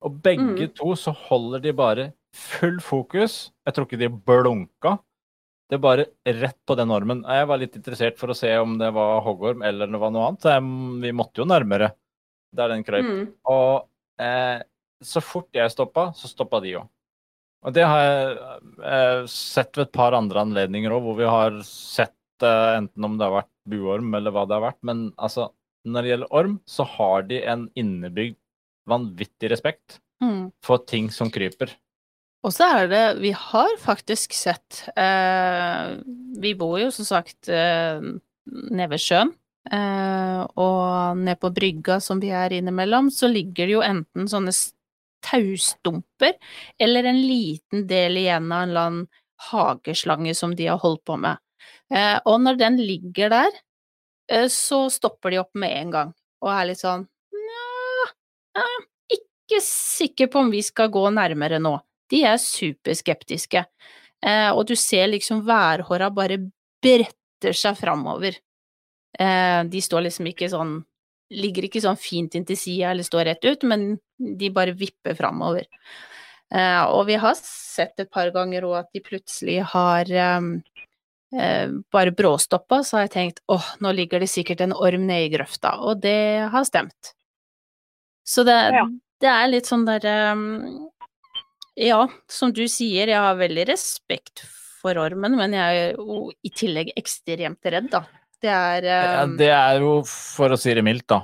[0.02, 0.74] Og begge mm.
[0.74, 3.52] to så holder de bare full fokus.
[3.66, 4.98] Jeg tror ikke de blunka.
[5.74, 6.06] Det bare
[6.38, 7.24] rett på den ormen.
[7.26, 10.28] Jeg var litt interessert for å se om det var hoggorm eller det var noe
[10.30, 10.46] annet.
[11.02, 11.90] Vi måtte jo nærmere
[12.54, 13.08] der den krøyp.
[13.08, 13.24] Mm.
[13.50, 14.60] Og eh,
[15.02, 16.86] så fort jeg stoppa, så stoppa de òg.
[17.64, 18.36] Og det har jeg
[18.84, 23.18] eh, sett ved et par andre anledninger òg, hvor vi har sett eh, enten om
[23.18, 24.80] det har vært buorm eller hva det har vært.
[24.86, 25.48] Men altså,
[25.88, 28.38] når det gjelder orm, så har de en innebygd
[28.90, 30.52] vanvittig respekt Mm.
[30.62, 31.72] for ting som kryper.
[32.44, 35.96] Og så er det Vi har faktisk sett eh,
[36.40, 38.04] Vi bor jo som sagt eh,
[38.44, 39.32] nede ved sjøen.
[39.72, 44.52] Eh, og nede på brygga som vi er innimellom, så ligger det jo enten sånne
[45.24, 46.34] taustumper
[46.76, 49.06] eller en liten del igjen av en eller annen
[49.48, 51.40] hageslange som de har holdt på med.
[51.94, 53.56] Eh, og når den ligger der,
[54.28, 56.12] eh, så stopper de opp med en gang
[56.44, 58.68] og er litt sånn Nja,
[59.16, 61.78] ikke sikker på om vi skal gå nærmere nå.
[62.10, 63.64] De er superskeptiske.
[64.24, 66.38] Eh, og du ser liksom værhåra bare
[66.84, 68.36] bretter seg framover.
[69.18, 70.80] Eh, de står liksom ikke sånn
[71.34, 73.94] Ligger ikke sånn fint inntil sida eller står rett ut, men
[74.38, 75.64] de bare vipper framover.
[76.52, 80.46] Eh, og vi har sett et par ganger òg at de plutselig har eh,
[81.34, 85.26] eh, bare bråstoppa, så har jeg tenkt åh, nå ligger det sikkert en orm nede
[85.26, 87.14] i grøfta, og det har stemt.
[88.22, 88.84] Så det, Ja.
[89.24, 90.90] det er litt sånn derre um,
[91.74, 94.44] Ja, som du sier, jeg har veldig respekt
[94.78, 98.04] for ormen, men jeg er jo i tillegg ekstremt redd, da.
[98.44, 101.22] Det er um, det er jo, for å si det mildt, da.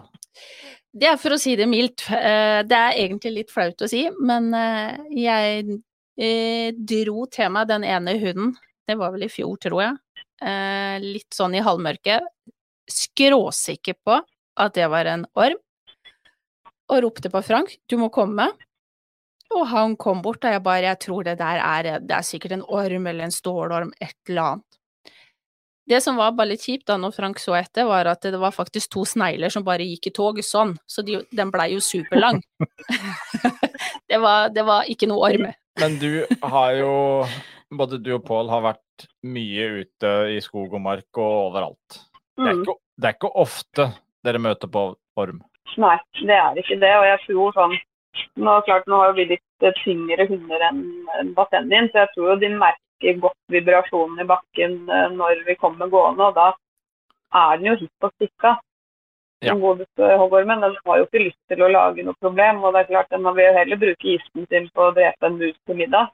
[0.90, 2.06] Det er for å si det mildt.
[2.10, 5.76] Eh, Det er egentlig litt flaut å si, men eh, jeg
[6.18, 8.56] eh, dro til meg den ene hunden,
[8.88, 9.98] det var vel i fjor, tror jeg,
[11.04, 12.24] litt sånn i halvmørket,
[12.90, 14.16] skråsikker på
[14.58, 15.60] at det var en orm,
[16.90, 18.48] og ropte på Frank, du må komme.
[19.56, 22.52] Og han kom bort, og jeg bare, jeg tror det der er, det er sikkert
[22.54, 24.66] en orm eller en stålorm, et eller annet.
[25.90, 28.54] Det som var bare litt kjipt da når Frank så etter, var at det var
[28.54, 32.38] faktisk to snegler som bare gikk i tog sånn, så de, den blei jo superlang.
[34.08, 35.48] det, var, det var ikke noe orm.
[35.80, 36.92] Men du har jo
[37.70, 42.00] Både du og Pål har vært mye ute i skog og mark og overalt.
[42.34, 42.62] Det er Mm.
[42.64, 43.84] ikke, det er ikke ofte
[44.26, 44.80] dere møter på
[45.22, 45.38] orm.
[45.78, 46.90] Nei, det er ikke det.
[46.98, 47.76] Og jeg tror sånn
[48.40, 52.32] Nå, klart, nå har jo vi litt eh, tyngre hunder enn Battendien, så jeg tror
[52.32, 56.30] jo de merker godt vibrasjonen i bakken eh, når vi kommer gående.
[56.30, 56.48] Og da
[57.42, 58.56] er den jo hypp og stikka.
[59.40, 59.54] Ja.
[59.56, 62.64] Hoggormen den har jo ikke lyst til å lage noe problem.
[62.64, 65.38] Og det er klart, den vil jo heller bruke isen sin på å drepe en
[65.40, 66.10] mus til middag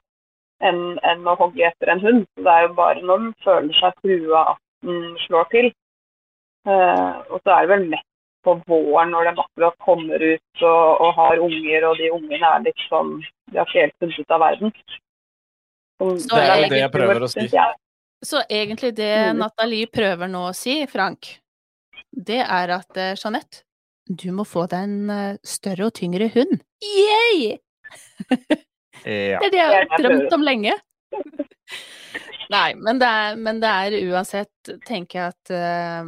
[0.63, 2.23] enn, enn å hogge etter en hund.
[2.35, 5.71] Så det er jo bare når den føler seg trua at den slår til.
[6.67, 8.06] Uh, og så er det vel mest
[8.47, 12.63] på våren når de akkurat kommer ut og, og har unger, og de ungene er
[12.65, 13.11] litt sånn
[13.51, 14.73] De har ikke helt funnet ut av verden.
[15.97, 17.47] Som- Så Det er jo det jeg prøver å si.
[18.25, 19.37] Så egentlig det Mm.
[19.43, 21.39] Nathalie prøver nå å si, Frank,
[22.13, 23.63] det er at uh, Jeanette,
[24.09, 26.59] du må få deg en uh, større og tyngre hund.
[29.05, 29.39] Ja.
[29.39, 30.73] Det er det jeg har drømt om lenge.
[32.49, 36.03] Nei, men det er, men det er uansett, tenker jeg at eh,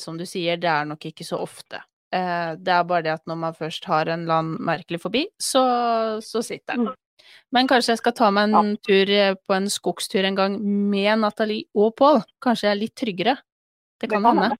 [0.00, 1.82] Som du sier, det er nok ikke så ofte.
[2.14, 5.26] Eh, det er bare det at når man først har en eller annen merkelig forbi,
[5.40, 5.62] så,
[6.24, 6.88] så sitter den.
[7.54, 11.20] Men kanskje jeg skal ta meg en tur eh, på en skogstur en gang med
[11.22, 12.22] Nathalie og Pål.
[12.42, 13.36] Kanskje jeg er litt tryggere.
[14.00, 14.54] Det kan hende.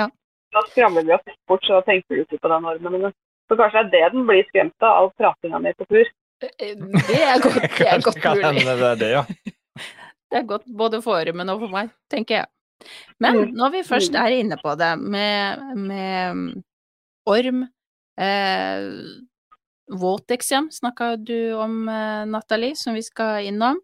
[0.00, 0.08] Ja.
[0.54, 3.12] Da skramler vi oss bort, så tenker du ikke på den ormen.
[3.48, 6.10] Så kanskje det er det den blir skremt av, all pratinga mi på tur.
[6.42, 8.64] Eh, Det er godt, det er godt mulig.
[8.66, 9.24] det er det, ja.
[10.34, 12.48] Det er godt både for ormen og for meg, tenker jeg.
[13.22, 13.54] Men Mm.
[13.56, 16.64] når vi først er inne på det med, med mm,
[17.26, 17.62] orm
[18.18, 18.90] eh,
[19.90, 23.76] Våteksem snakka du om, eh, Nathalie, som vi skal innom.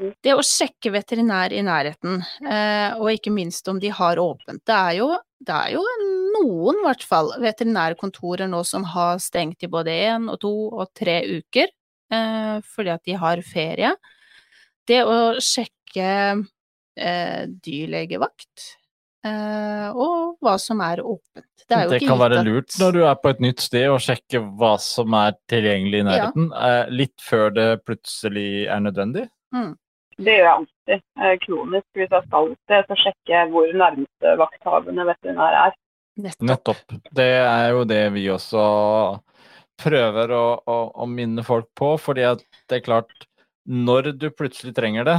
[0.00, 0.14] Mm.
[0.24, 4.62] Det å sjekke veterinær i nærheten, eh, og ikke minst om de har åpent.
[4.64, 5.10] Det er jo,
[5.44, 5.84] det er jo
[6.34, 10.88] noen, i hvert fall, veterinærkontorer nå som har stengt i både én og to og
[10.96, 11.68] tre uker,
[12.10, 13.94] eh, fordi at de har ferie.
[14.88, 16.08] Det å sjekke
[17.64, 18.64] dyrlegevakt,
[19.26, 21.48] eh, og hva som er åpent.
[21.64, 23.86] Det, er jo Det ikke kan være lurt når du er på et nytt sted
[23.88, 29.24] å sjekke hva som er tilgjengelig i nærheten, eh, litt før det plutselig er nødvendig.
[30.18, 31.00] Det gjør jeg alltid.
[31.24, 31.86] eh, Kronisk.
[31.96, 35.78] Hvis jeg skal et sted, så sjekker jeg hvor nærmeste vakthavende veterinær er.
[36.14, 36.46] Nettopp.
[36.46, 36.98] Nettopp.
[37.10, 38.64] Det er jo det vi også
[39.82, 43.26] prøver å, å, å minne folk på, fordi at det er klart
[43.66, 45.16] Når du plutselig trenger det,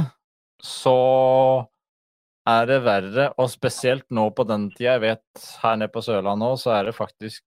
[0.62, 0.98] så
[2.46, 6.52] er det verre, og spesielt nå på den tida, jeg vet her nede på Sørlandet
[6.54, 7.42] òg, så er det faktisk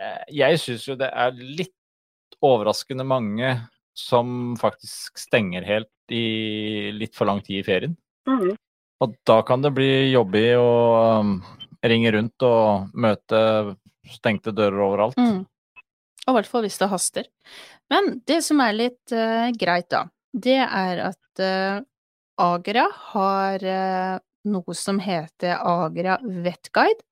[0.00, 3.54] eh, Jeg syns jo det er litt overraskende mange
[3.94, 7.94] som faktisk stenger helt i litt for lang tid i ferien.
[8.26, 8.56] Mm.
[9.04, 10.70] Og da kan det bli jobbig å
[11.22, 11.36] um,
[11.84, 13.38] ringe rundt og møte
[14.16, 15.18] stengte dører overalt.
[15.20, 15.44] Mm.
[16.24, 17.30] Og i hvert fall hvis det haster.
[17.92, 21.82] Men det som er litt uh, greit, da, det er at eh,
[22.40, 24.18] Agra har eh,
[24.50, 27.02] noe som heter Agra Vetguide.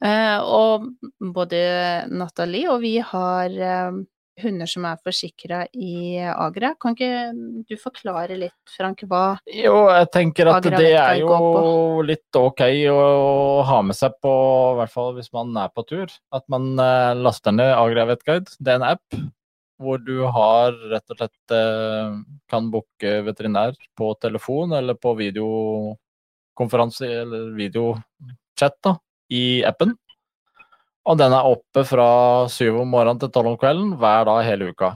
[0.00, 0.86] Eh, og
[1.20, 1.60] både
[2.08, 3.98] Nathalie og vi har eh,
[4.40, 6.72] hunder som er forsikra i Agra.
[6.80, 12.04] Kan ikke du forklare litt, Frank, hva Jo, jeg tenker at Agra det er jo
[12.06, 13.02] litt ok å
[13.68, 14.32] ha med seg på,
[14.72, 16.08] i hvert fall hvis man er på tur.
[16.32, 16.72] At man
[17.20, 18.56] laster ned Agra Vetguide.
[18.60, 19.20] Det er en app
[19.80, 22.12] hvor du har rett og slett eh,
[22.52, 28.96] kan booke veterinær på telefon eller på videokonferanse eller videochat da,
[29.32, 29.96] i appen.
[31.08, 32.10] Og den er oppe fra
[32.52, 34.92] syv om morgenen til tolv om kvelden hver dag hele uka.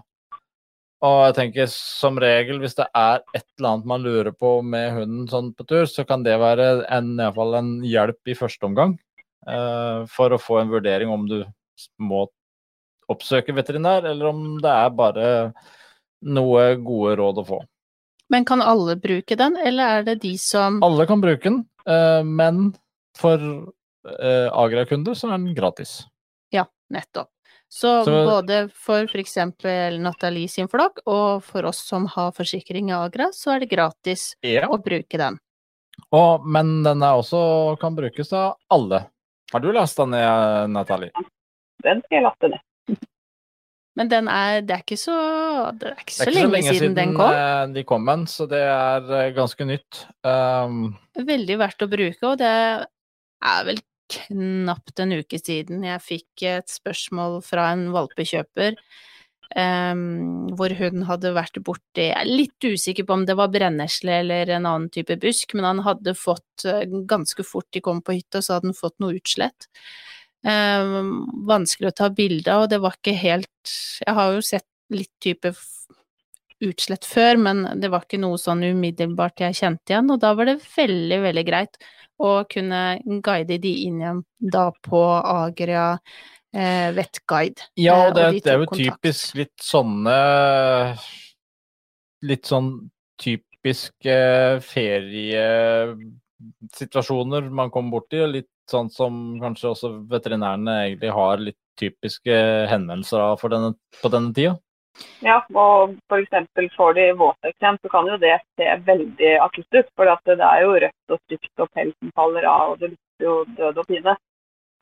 [1.04, 4.94] Og jeg tenker som regel, hvis det er et eller annet man lurer på med
[4.96, 8.68] hunden sånn på tur, så kan det være en, i fall en hjelp i første
[8.68, 8.96] omgang.
[9.48, 11.42] eh, for å få en vurdering om du
[12.00, 12.24] må
[13.12, 15.28] oppsøke veterinær, eller om det er bare
[16.24, 17.60] noe gode råd å få.
[18.32, 22.22] Men kan alle bruke den, eller er det de som Alle kan bruke den, eh,
[22.24, 22.70] men
[23.16, 26.02] for eh, Agra-kunder så er den gratis.
[26.52, 27.28] Ja, nettopp.
[27.68, 29.36] Så, Så- både for f.eks.
[29.98, 34.34] Nathalie sin flokk, og for oss som har forsikring i Agra, så er det gratis
[34.42, 34.68] Ja.
[34.68, 35.38] å bruke den.
[36.12, 39.06] Og, men den er også kan brukes av alle.
[39.52, 41.10] Har du lasta ned, Nathalie?
[41.82, 42.60] Den skal jeg laste ned.
[43.94, 45.16] Men den er, det er ikke så,
[45.78, 47.30] det er ikke Det så er ikke lenge, siden, den kom.
[47.30, 50.04] eh, de kom med så det er eh, ganske nytt.
[50.26, 53.82] Um, Veldig verdt å bruke, og det er vel
[54.14, 58.76] knapt en uke siden jeg fikk et spørsmål fra en valpekjøper
[59.56, 64.20] um, hvor hun hadde vært borti Jeg er litt usikker på om det var brennesle
[64.22, 68.18] eller en annen type busk, men han hadde fått eh, ganske fort de kom på
[68.18, 69.68] hytta, så hadde han fått noe utslett.
[70.44, 73.70] Em, vanskelig å ta bilde av, og det var ikke helt
[74.04, 75.54] Jeg har jo sett litt type
[76.64, 80.48] utslett før, men det var ikke noe sånn umiddelbart jeg kjente igjen, og da var
[80.48, 81.80] det veldig, veldig greit
[82.22, 82.82] å kunne
[83.24, 85.98] guide de inn igjen da på Agria
[86.54, 87.66] eh, vettguide.
[87.80, 89.02] ja, Eh, og det, de det er jo kontakt.
[89.02, 90.18] typisk litt sånne
[92.24, 92.70] Litt sånn
[93.20, 94.14] typiske
[96.44, 102.36] feriesituasjoner man kommer borti, litt sånn som kanskje også veterinærene egentlig har litt typiske
[102.70, 104.54] henvendelser av denne, på denne tida.
[105.26, 106.76] Ja, og f.eks.
[106.76, 109.88] får de våteksem, så kan jo det se veldig akutt ut.
[109.96, 113.34] For det er jo rødt og stygt, og pelsen faller av, og det lukter jo
[113.58, 114.16] død og pine.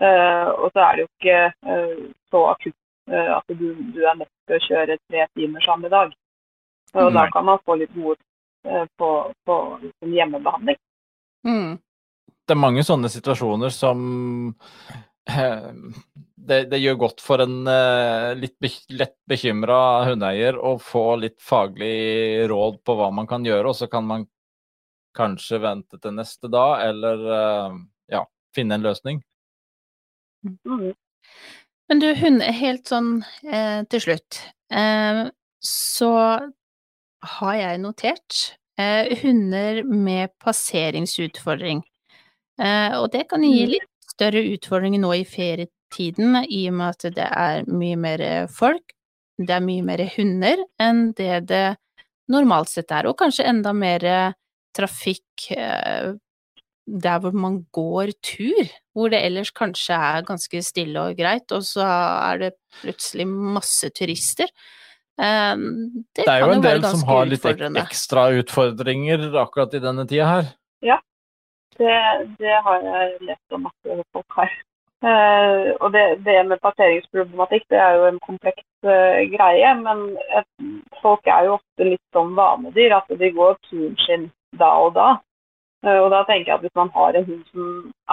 [0.03, 1.99] Uh, og så er det jo ikke uh,
[2.33, 2.79] så akutt
[3.13, 6.13] uh, at du, du er nødt til å kjøre tre timer samme dag.
[6.93, 8.19] Og da kan man få litt mot
[9.01, 9.09] på,
[9.49, 10.77] på liksom hjemmebehandling.
[11.47, 11.79] Mm.
[12.47, 14.03] det er mange sånne situasjoner som
[15.27, 15.71] eh,
[16.37, 21.41] det, det gjør godt for en eh, litt be lett bekymra hundeeier å få litt
[21.43, 24.27] faglig råd på hva man kan gjøre, og så kan man
[25.17, 27.79] kanskje vente til neste dag, eller eh,
[28.17, 28.25] ja,
[28.57, 29.23] finne en løsning.
[30.43, 30.93] Mm.
[31.89, 33.13] Men du, hund, helt sånn
[33.45, 34.41] eh, til slutt,
[34.73, 35.27] eh,
[35.63, 36.13] så
[37.37, 38.41] har jeg notert
[39.23, 41.83] hunder med passeringsutfordring.
[42.61, 43.71] Eh, og det kan gi Mhm.
[43.71, 48.93] litt større utfordringer nå i ferietiden, i og med at det er mye mer folk,
[49.39, 51.77] det er mye mer hunder enn det det
[52.29, 54.35] normalt sett er, og kanskje enda mer
[54.75, 56.13] trafikk eh,
[56.87, 61.63] der hvor man går tur, hvor det ellers kanskje er ganske stille og greit, og
[61.63, 61.83] så
[62.33, 64.49] er det plutselig masse turister.
[65.23, 65.55] Eh,
[66.17, 67.47] Det, Det er jo kan en jo del som har litt
[67.87, 70.53] ekstra utfordringer akkurat i denne tida her.
[71.79, 74.53] Det, det har jeg lest om at folk har.
[75.03, 79.73] Eh, og det, det med parteringsproblematikk, det er jo en kompleks eh, greie.
[79.81, 80.05] Men
[80.39, 80.49] et,
[81.03, 84.29] folk er jo ofte litt som vanedyr, at de går turen sin
[84.61, 85.09] da og da.
[85.87, 87.67] Eh, og da tenker jeg at hvis man har en hund som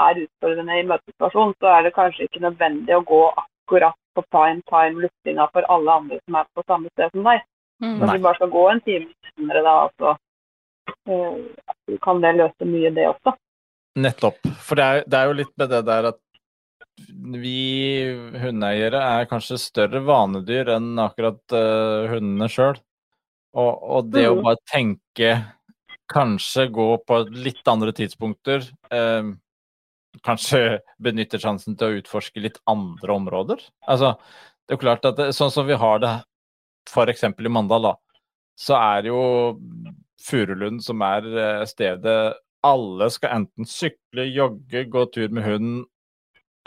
[0.08, 4.62] er utfordrende i møtesituasjon, så er det kanskje ikke nødvendig å gå akkurat på prime
[4.70, 7.44] time luftinga for alle andre som er på samme sted som deg.
[7.80, 7.94] Mm.
[8.00, 10.16] Når du bare skal gå en time senere da, så
[11.10, 13.36] uh, kan det løse mye, det også.
[14.00, 14.42] Nettopp.
[14.64, 16.20] For det er, det er jo litt med det der at
[17.40, 17.56] vi
[18.42, 22.76] hundeeiere er kanskje større vanedyr enn akkurat uh, hundene sjøl.
[23.56, 24.44] Og, og det å Mhm.
[24.46, 25.32] bare tenke
[26.10, 28.64] Kanskje gå på litt andre tidspunkter.
[28.90, 29.28] eh,
[30.26, 33.64] kanskje benytter sjansen til å utforske litt andre områder.
[33.88, 34.16] Altså,
[34.68, 36.14] det er jo klart at det, sånn som vi har det
[36.90, 37.24] f.eks.
[37.30, 37.96] i Mandal, da,
[38.60, 39.20] så er jo
[40.20, 42.18] Furulund som er eh, stedet
[42.68, 45.78] alle skal enten sykle, jogge, gå tur med hunden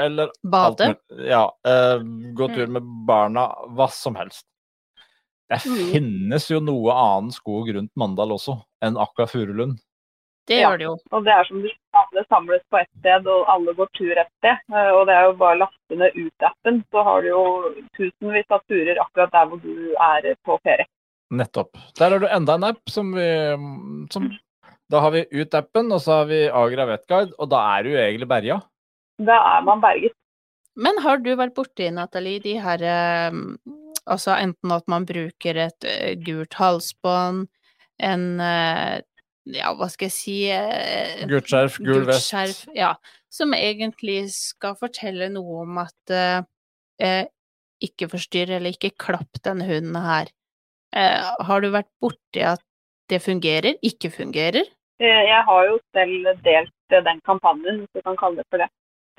[0.01, 0.95] eller Bade.
[1.29, 2.01] Ja, eh,
[2.35, 3.45] gå tur med barna,
[3.77, 4.47] hva som helst.
[5.53, 5.91] Det Mm.
[5.93, 9.83] finnes jo noe annen skog rundt Mandal også enn akkurat Furulund.
[10.49, 10.95] Det gjør det jo.
[11.13, 14.31] Og det er som du alle samles på ett sted og alle går tur et
[14.41, 14.61] sted.
[14.73, 17.43] Eh, Og det er jo bare å laste ned ut-appen, så har du jo
[17.99, 20.89] tusenvis av turer akkurat der hvor du er på ferie.
[21.33, 21.77] Nettopp.
[21.99, 23.29] Der har du enda en app som vi
[24.13, 24.31] som,
[24.93, 28.29] Da har vi ut-appen, og så har vi Agra Vetguide, og da er du egentlig
[28.29, 28.59] berga.
[29.19, 30.13] Da er man berget.
[30.77, 33.33] Men har du vært borti, Nathalie, de her eh,
[34.03, 37.47] Altså enten at man bruker et eh, gult halsbånd,
[38.03, 38.25] en
[39.51, 42.29] Ja, hva skal jeg si eh, Gult skjerf, gul vest.
[42.31, 42.93] skjerf, ja,
[43.33, 46.43] som egentlig skal fortelle noe om at eh,
[47.03, 47.25] eh,
[47.83, 50.31] ikke forstyrr eller ikke klapp denne hunden her.
[50.95, 52.63] Eh, har du vært borti at
[53.11, 54.69] det fungerer, ikke fungerer?
[55.03, 58.59] Eh, Jeg har jo selv delt eh, den kampanjen, hvis du kan kalle det for
[58.63, 58.71] det,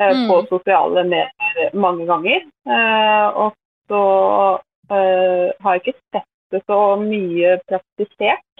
[0.01, 0.25] Mm.
[0.27, 2.41] på sosiale medier mange ganger.
[2.65, 3.53] Eh, Og
[3.87, 3.99] så
[4.89, 8.52] eh, har jeg ikke sett det så mye praktisert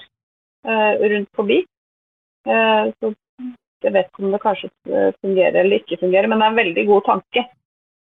[0.66, 1.64] rundt forbi.
[2.48, 3.14] Eh, Så
[3.84, 6.62] jeg vet ikke om det kanskje eh, fungerer eller ikke fungerer, men det er en
[6.62, 7.46] veldig god tanke.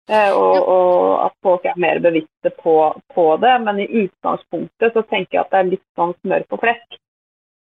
[0.09, 2.77] Eh, Og, og at folk er mer bevisste på,
[3.13, 3.53] på det.
[3.65, 6.97] Men i utgangspunktet så tenker jeg at det er litt sånn smør på flekk.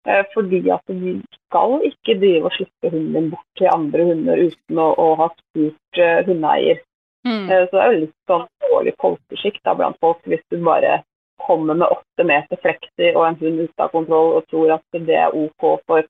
[0.06, 4.41] Eh, Fordi at du skal ikke drive og slippe hunden din bort til andre hunder
[4.46, 6.84] uten å, å ha spurt eh, hundeeier.
[7.26, 7.48] Mm.
[7.50, 11.02] Eh, Så det er jo litt sånn dårlig folkeskikk blant folk hvis du bare
[11.46, 15.18] kommer med åtte meter flekter og en hund ute av kontroll og tror at det
[15.20, 16.06] er OK for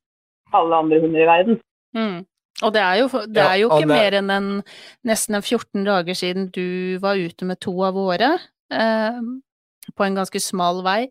[0.53, 1.59] alle andre hunder i verden.
[1.97, 2.19] Mm.
[2.63, 4.49] Og det er jo, det er jo ja, ikke det- mer enn en,
[5.09, 8.35] nesten en 14 dager siden du var ute med to av våre
[8.71, 9.21] eh,
[9.97, 11.07] på en ganske smal vei,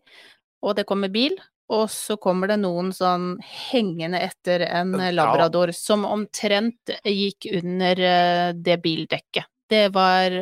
[0.63, 1.35] og det kommer bil,
[1.69, 3.35] og så kommer det noen sånn
[3.71, 5.11] hengende etter en Ja.
[5.11, 9.45] labrador som omtrent gikk under eh, det bildekket.
[9.73, 10.35] Det var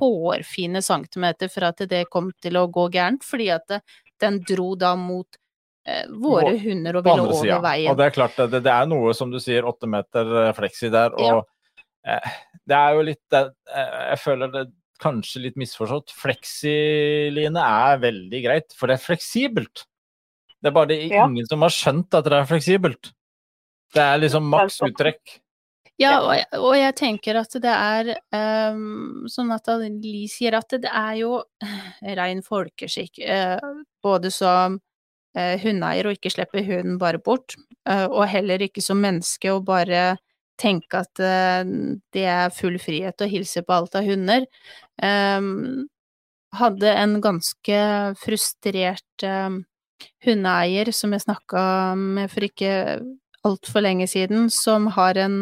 [0.00, 3.80] hårfine centimeter for at det kom til å gå gærent, fordi at det,
[4.22, 5.38] den dro da mot
[5.86, 7.90] eh, våre hunder og ville over veien.
[7.92, 10.90] Og det er klart, det, det er noe som du sier, åtte meter eh, fleksi
[10.92, 11.44] der, og
[12.06, 12.32] eh,
[12.68, 14.66] det er jo litt det, eh, Jeg føler det
[15.02, 16.12] kanskje litt misforstått.
[16.14, 19.86] Fleksiline er veldig greit, for det er fleksibelt.
[20.62, 21.26] Det er bare det Ja.
[21.26, 23.12] ingen som har skjønt at det er fleksibelt.
[23.92, 25.40] Det er liksom maks uttrekk.
[26.02, 28.10] Ja, og jeg, og jeg tenker at det er
[28.74, 29.70] um, sånn at
[30.02, 31.36] Li sier at det er jo
[32.20, 34.80] rein folkeskikk, uh, både som
[35.38, 37.56] uh, hundeeier å ikke slippe hunden bare bort,
[37.88, 40.16] uh, og heller ikke som menneske å bare
[40.62, 41.18] tenke at
[42.14, 44.44] det er full frihet å hilse på alt av hunder.
[45.02, 45.88] Um,
[46.56, 47.78] hadde en ganske
[48.20, 49.62] frustrert ehm,
[50.24, 51.64] hundeeier som jeg snakka
[51.98, 52.72] med for ikke
[53.46, 55.38] altfor lenge siden, som har en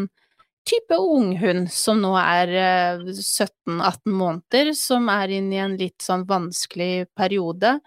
[0.68, 6.26] type unghund som nå er eh, 17-18 måneder, som er inne i en litt sånn
[6.28, 7.78] vanskelig periode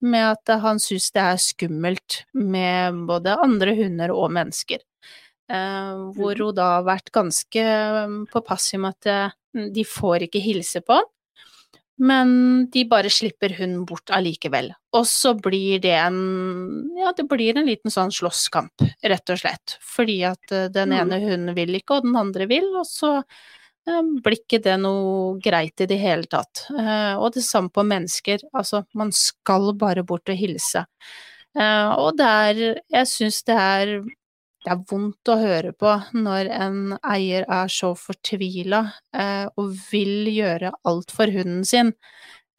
[0.00, 4.80] med at han syns det er skummelt med både andre hunder og mennesker.
[5.50, 10.42] Eh, hvor hun da har vært ganske eh, påpasselig med at eh, de får ikke
[10.44, 11.08] hilse på han,
[12.00, 12.30] men
[12.72, 14.70] de bare slipper hunden bort allikevel.
[14.96, 16.20] Og så blir det en
[16.96, 19.76] ja, det blir en liten sånn slåsskamp, rett og slett.
[19.84, 24.00] Fordi at eh, den ene hunden vil ikke, og den andre vil, og så eh,
[24.24, 26.64] blir ikke det noe greit i det hele tatt.
[26.72, 30.86] Eh, og det samme på mennesker, altså man skal bare bort og hilse.
[31.58, 32.64] Eh, og det er,
[32.96, 33.94] jeg syns det er
[34.64, 38.82] det er vondt å høre på når en eier er så fortvila
[39.16, 41.94] eh, og vil gjøre alt for hunden sin,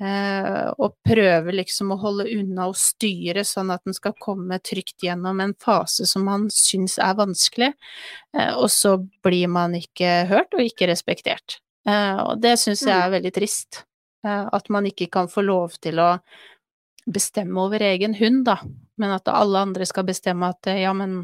[0.01, 5.05] eh, og prøver liksom å holde unna og styre sånn at den skal komme trygt
[5.05, 7.73] gjennom en fase som man syns er vanskelig,
[8.37, 11.59] eh, og så blir man ikke hørt og ikke respektert.
[11.85, 13.83] Eh, og det syns jeg er veldig trist,
[14.25, 16.15] eh, at man ikke kan få lov til å
[17.05, 18.57] bestemme over egen hund, da,
[19.01, 21.23] men at alle andre skal bestemme at eh, ja, men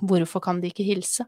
[0.00, 1.26] hvorfor kan de ikke hilse?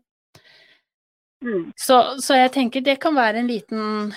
[1.44, 1.72] Mm.
[1.76, 4.14] Så, så jeg tenker det kan være en liten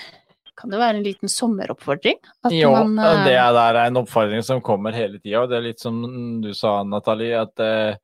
[0.58, 2.22] Kan det være en liten sommeroppfordring?
[2.56, 3.26] Jo, man, uh...
[3.28, 6.00] det er der er en oppfordring som kommer hele tida, det er litt som
[6.42, 8.00] du sa, Nathalie, at uh,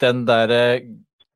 [0.00, 0.86] den der uh,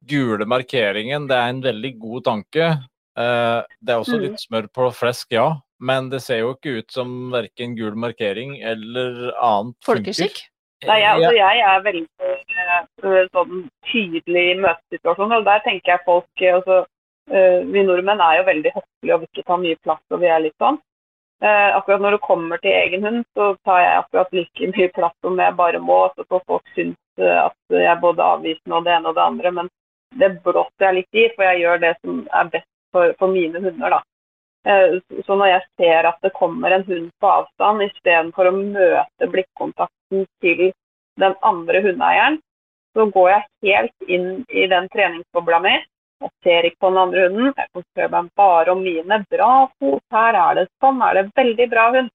[0.09, 2.71] gule markeringen, det er en veldig god tanke.
[3.19, 4.23] Eh, det er også Mm.
[4.23, 8.61] litt smør på flesk, ja, men det ser jo ikke ut som verken gul markering
[8.63, 10.47] eller annet Folkeskikk?
[10.87, 12.05] Nei, jeg, altså, jeg er veldig
[12.63, 16.77] eh, sånn tydelig i møtesituasjoner, og der tenker jeg folk eh, altså,
[17.33, 20.31] eh, Vi nordmenn er jo veldig høflige og vil ikke ta mye plass, og vi
[20.31, 20.79] er litt sånn.
[21.39, 25.39] Akkurat når det kommer til egen hund, så tar jeg akkurat like mye plass som
[25.39, 25.99] jeg bare må.
[26.15, 29.71] Så får folk synes at jeg både avvisende og det ene og det andre, men
[30.19, 33.63] det blåser jeg litt i, for jeg gjør det som er best for, for mine
[33.63, 33.99] hunder.
[33.99, 34.01] da.
[34.67, 39.31] Eh, Så når jeg ser at det kommer en hund på avstand, istedenfor å møte
[39.33, 40.73] blikkontakten til
[41.19, 42.41] den andre hundeeieren,
[42.97, 45.77] så går jeg helt inn i den treningsbobla mi
[46.21, 47.53] Jeg ser ikke på den andre hunden.
[47.57, 49.25] Jeg konsentrerer meg bare om mine.
[49.31, 50.99] Bra fot, her er det sånn.
[51.03, 52.11] Er det veldig bra hund.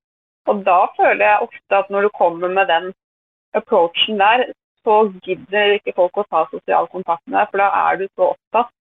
[0.47, 2.91] Og da føler jeg ofte at når du kommer med den
[3.55, 4.51] approachen der,
[4.83, 8.33] så gidder ikke folk å ta sosial kontakt med deg, for da er du så
[8.35, 8.71] opptatt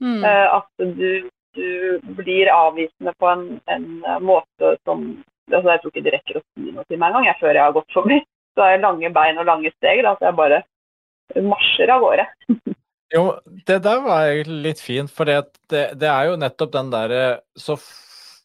[0.00, 0.22] Mm.
[0.22, 3.44] eh, at du, du blir avvisende på en,
[3.74, 5.04] en eh, måte som
[5.48, 7.72] altså Jeg tror ikke de rekker å si noe til meg engang før jeg har
[7.76, 8.18] gått forbi.
[8.54, 10.58] Så har jeg lange bein og lange steg, da, så jeg bare
[11.48, 12.26] marsjer av gårde.
[13.08, 13.22] Jo,
[13.64, 15.38] det der var egentlig litt fint, for det,
[15.72, 17.20] det er jo nettopp den derre
[17.56, 18.42] Så f-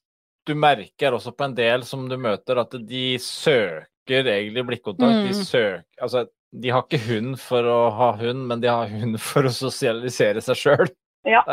[0.47, 5.19] du merker også på en del som du møter, at de søker egentlig blikkontakt.
[5.27, 5.43] De Mm.
[5.43, 6.23] søker Altså,
[6.55, 10.39] de har ikke hund for å ha hund, men de har hund for å sosialisere
[10.47, 10.87] seg sjøl.
[11.27, 11.43] Ja.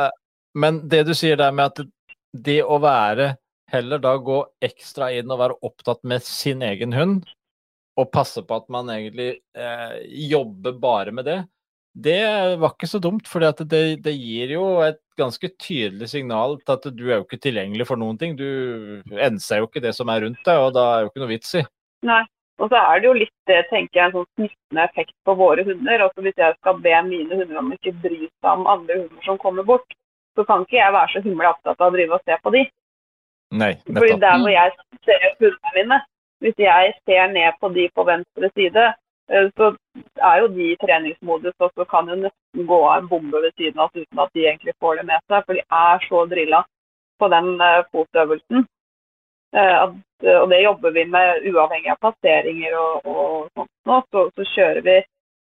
[0.55, 1.87] Men det du sier der med at
[2.33, 3.35] det å være
[3.71, 7.21] Heller da gå ekstra inn og være opptatt med sin egen hund,
[7.95, 9.93] og passe på at man egentlig eh,
[10.27, 11.37] jobber bare med det,
[11.95, 16.77] det var ikke så dumt, for det, det gir jo et ganske tydelig signal til
[16.77, 18.37] at du er jo ikke tilgjengelig for noen ting.
[18.39, 21.33] Du enser jo ikke det som er rundt deg, og da er jo ikke noe
[21.33, 21.65] vits i.
[22.07, 22.23] Nei.
[22.61, 25.65] Og så er det jo litt det, tenker jeg, en sånn smittende effekt på våre
[25.65, 26.03] hunder.
[26.05, 29.39] Altså Hvis jeg skal be mine hunder om ikke bry seg om andre hunder som
[29.41, 29.97] kommer bort,
[30.37, 32.65] så kan ikke jeg være så himla opptatt av å drive og se på de.
[33.61, 34.25] Nei, Fordi nettopp.
[34.25, 34.73] der hvor jeg
[35.05, 36.01] ser hundene mine,
[36.41, 38.85] hvis jeg ser ned på de på venstre side,
[39.33, 39.71] eh, så
[40.31, 43.53] er jo de i treningsmodus, og så kan jo nesten gå av en bombe ved
[43.57, 45.47] siden av oss uten at de egentlig får det med seg.
[45.47, 46.63] For de er så drilla
[47.19, 48.67] på den eh, fotøvelsen.
[49.57, 49.97] Eh, at,
[50.41, 54.03] og det jobber vi med uavhengig av plasseringer og, og sånt nå.
[54.13, 55.01] Så, så kjører vi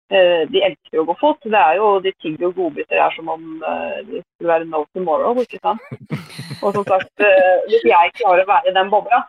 [0.09, 1.39] De elsker jo å gå fot.
[1.43, 4.85] Det er jo, De tigger jo godbiter her som om eh, det skulle være no
[4.95, 5.35] tomorrow.
[5.43, 5.81] ikke sant?
[6.63, 9.19] Og som sagt, eh, hvis jeg klarer å være i den bobla,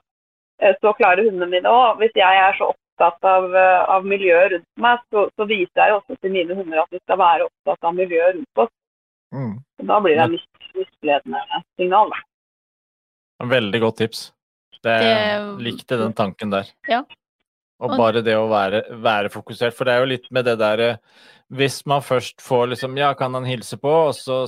[0.62, 1.98] eh, så klarer hundene mine òg.
[2.02, 5.90] Hvis jeg er så opptatt av, eh, av miljøet rundt meg, så, så viser jeg
[5.92, 8.72] jo også til mine hunder at vi skal være opptatt av miljøet rundt oss.
[9.34, 9.52] Mm.
[9.90, 11.42] Da blir det mis- misledende
[11.76, 12.14] signal.
[12.14, 12.22] da.
[13.50, 14.22] Veldig godt tips.
[14.82, 16.70] Det, Det- likte den tanken der.
[16.88, 17.02] Ja.
[17.80, 19.74] Og bare det å være, være fokusert.
[19.76, 20.98] For det er jo litt med det derre
[21.54, 23.92] Hvis man først får liksom Ja, kan han hilse på?
[24.08, 24.42] Og så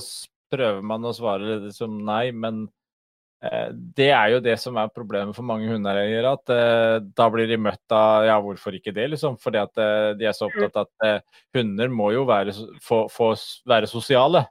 [0.51, 2.65] prøver man å svare liksom nei, men
[3.41, 6.33] eh, det er jo det som er problemet for mange hundeeiere.
[6.35, 9.39] At eh, da blir de møtt av Ja, hvorfor ikke det, liksom?
[9.39, 12.51] Fordi at eh, de er så opptatt av at eh, hunder må jo være,
[12.83, 13.31] få, få
[13.71, 14.43] være sosiale.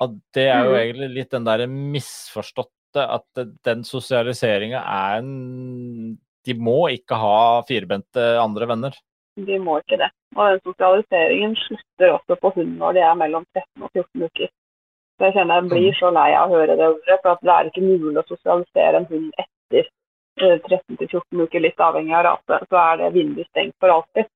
[0.00, 0.80] At det er jo Mhm.
[0.80, 7.60] egentlig litt den derre misforståtte at eh, den sosialiseringa er en De må ikke ha
[7.68, 8.96] firbente andre venner.
[9.36, 10.10] De må ikke det.
[10.36, 14.50] Og den sosialiseringen slutter også på hund når de er mellom 13 og 14 uker.
[15.18, 17.54] Så jeg kjenner jeg blir så lei av å høre det ordet, for at det
[17.54, 19.82] er ikke mulig å sosialisere en hund etter
[20.40, 22.60] eh, 13-14 uker, litt avhengig av rase.
[22.70, 24.30] Så er det vinduet stengt for alltid.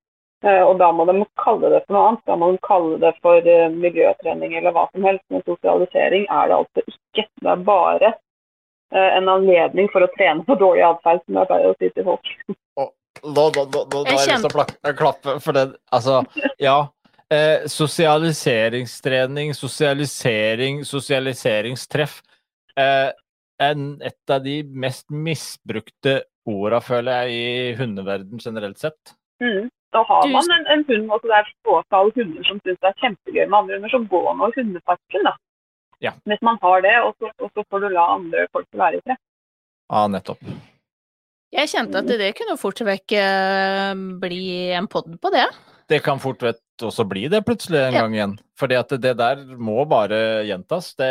[0.44, 2.24] Eh, Og da må de kalle det for noe annet.
[2.28, 5.24] Da må de kalle det for eh, miljøtrening eller hva som helst.
[5.32, 7.26] Men sosialisering er det altså ikke.
[7.40, 8.20] Det er bare eh,
[8.94, 12.34] en anledning for å trene på dårlig atferd, som jeg pleier å si til folk.
[12.78, 12.88] Nå,
[13.24, 15.74] Jeg har jeg lyst til å klappe for den.
[15.94, 16.20] Altså,
[16.62, 16.78] ja.
[17.32, 22.20] Eh, sosialiseringstrening, sosialisering, sosialiseringstreff.
[22.76, 23.10] Eh,
[23.62, 29.14] en, et av de mest misbrukte orda, føler jeg, i hundeverden generelt sett.
[29.42, 29.70] Mm.
[29.94, 32.90] Da har man en, en hund, og det er et fåtall hunder som syns det
[32.90, 35.34] er kjempegøy med andre hunder, som går nå i hundeparken, da.
[36.02, 36.12] Ja.
[36.28, 39.04] Hvis man har det, og så, og så får du la andre folk være i
[39.04, 39.20] fred.
[39.92, 40.40] Ja, nettopp.
[41.54, 44.42] Jeg kjente at det kunne fort vekk eh, bli
[44.74, 45.46] en pod på det.
[45.92, 48.00] Det kan fort vekk også bli det plutselig en Ja.
[48.02, 48.34] gang igjen.
[48.58, 50.94] Fordi at det der må bare gjentas.
[50.98, 51.10] Det,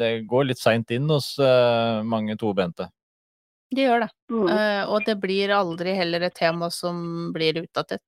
[0.00, 2.88] det går litt seint inn hos eh, mange tobente.
[3.74, 4.10] Det gjør det.
[4.30, 4.48] Mm.
[4.48, 8.02] Eh, og det blir aldri heller et tema som blir utdatert.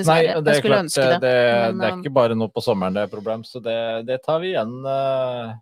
[0.00, 1.18] Nei, det er klart, det.
[1.20, 1.32] det,
[1.68, 3.76] men, det er um, ikke bare nå på sommeren det er problem, så det,
[4.08, 5.52] det tar vi igjen uh,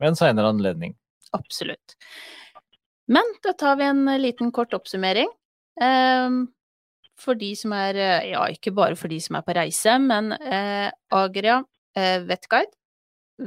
[0.00, 0.94] ved en senere anledning.
[1.36, 1.96] Absolutt.
[3.12, 5.28] Men da tar vi en liten kort oppsummering.
[5.80, 6.46] Um,
[7.20, 10.32] for de som er eh, Ja, ikke bare for de som er på reise, men
[10.34, 12.72] uh, Agria uh, Vetguide.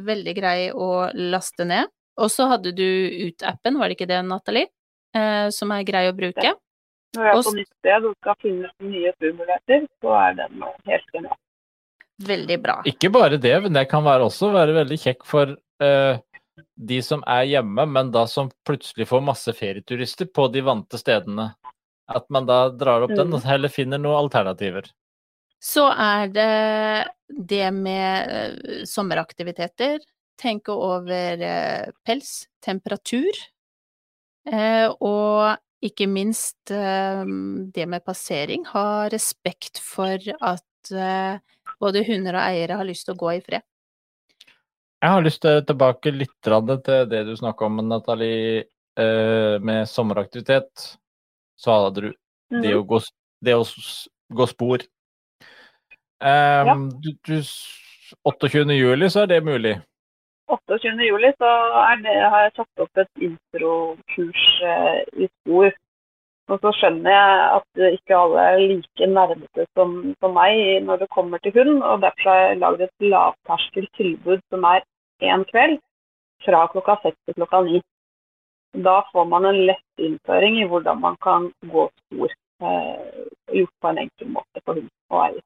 [0.08, 1.90] Veldig grei å laste ned.
[2.18, 2.86] Og så hadde du
[3.28, 4.72] Ut-appen, var det ikke det, Nathalie?
[5.16, 6.54] Uh, som er grei å bruke.
[7.16, 11.14] Når jeg er på nytt sted og skal finne nye turmuligheter, så er den helt
[11.14, 11.38] genial.
[12.28, 12.76] Veldig bra.
[12.90, 16.20] Ikke bare det, men det kan være også være veldig kjekk for uh,
[16.90, 21.52] de som er hjemme, men da som plutselig får masse ferieturister på de vante stedene.
[22.08, 23.36] At man da drar opp den Mm.
[23.36, 24.90] og heller finner noen alternativer.
[25.60, 30.00] Så er det det med eh, sommeraktiviteter.
[30.38, 33.34] Tenke over eh, pels, temperatur,
[34.46, 37.24] eh, og ikke minst eh,
[37.74, 38.66] det med passering.
[38.74, 41.40] Ha respekt for at eh,
[41.82, 43.66] både hunder og eiere har lyst til å gå i fred.
[44.98, 48.64] Jeg har lyst til tilbake litt til det du snakka om, Nathalie,
[48.98, 50.98] eh, med sommeraktivitet.
[51.58, 52.14] Så hadde du
[52.50, 52.80] det Mhm.
[52.80, 53.02] å gå,
[53.44, 53.64] det å
[54.32, 54.80] gå spor.
[56.20, 57.44] Um, du, du,
[58.26, 58.74] 28.
[58.74, 59.76] juli så er det mulig.
[60.48, 61.04] 28.
[61.08, 61.50] juli så
[62.04, 65.74] det, har jeg tatt opp et introkurs eh, i spor.
[66.48, 71.10] Og så skjønner jeg at ikke alle er like nerdete som, som meg når det
[71.12, 74.86] kommer til hund, og derfor har jeg lagd et lavterskeltilbud som er
[75.28, 75.82] én kveld
[76.46, 77.82] fra klokka seks til klokka ni.
[78.88, 82.32] Da får man en lett innføring i hvordan man kan gå spor,
[82.64, 83.28] eh,
[83.60, 85.44] gjort på en enkel måte for hund og eier.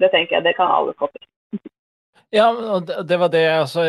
[0.00, 1.26] Det tenker jeg det kan alle få til.
[2.34, 3.82] Ja, og det, det var det jeg jeg så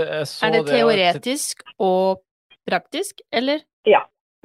[0.46, 2.22] Er det teoretisk teoretisk og
[2.70, 3.66] praktisk, eller?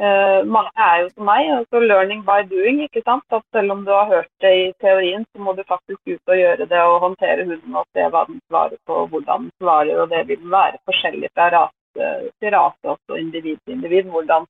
[0.01, 2.79] Eh, mange er jo som meg, altså learning by doing.
[2.87, 3.27] ikke sant?
[3.37, 6.41] At selv om du har hørt det i teorien, så må du faktisk ut og
[6.41, 10.01] gjøre det og håndtere hunden og se hva den svarer på, hvordan den svarer.
[10.01, 12.09] Og det vil være forskjellig fra rase
[12.41, 14.49] til rase, også individ til individ, hvordan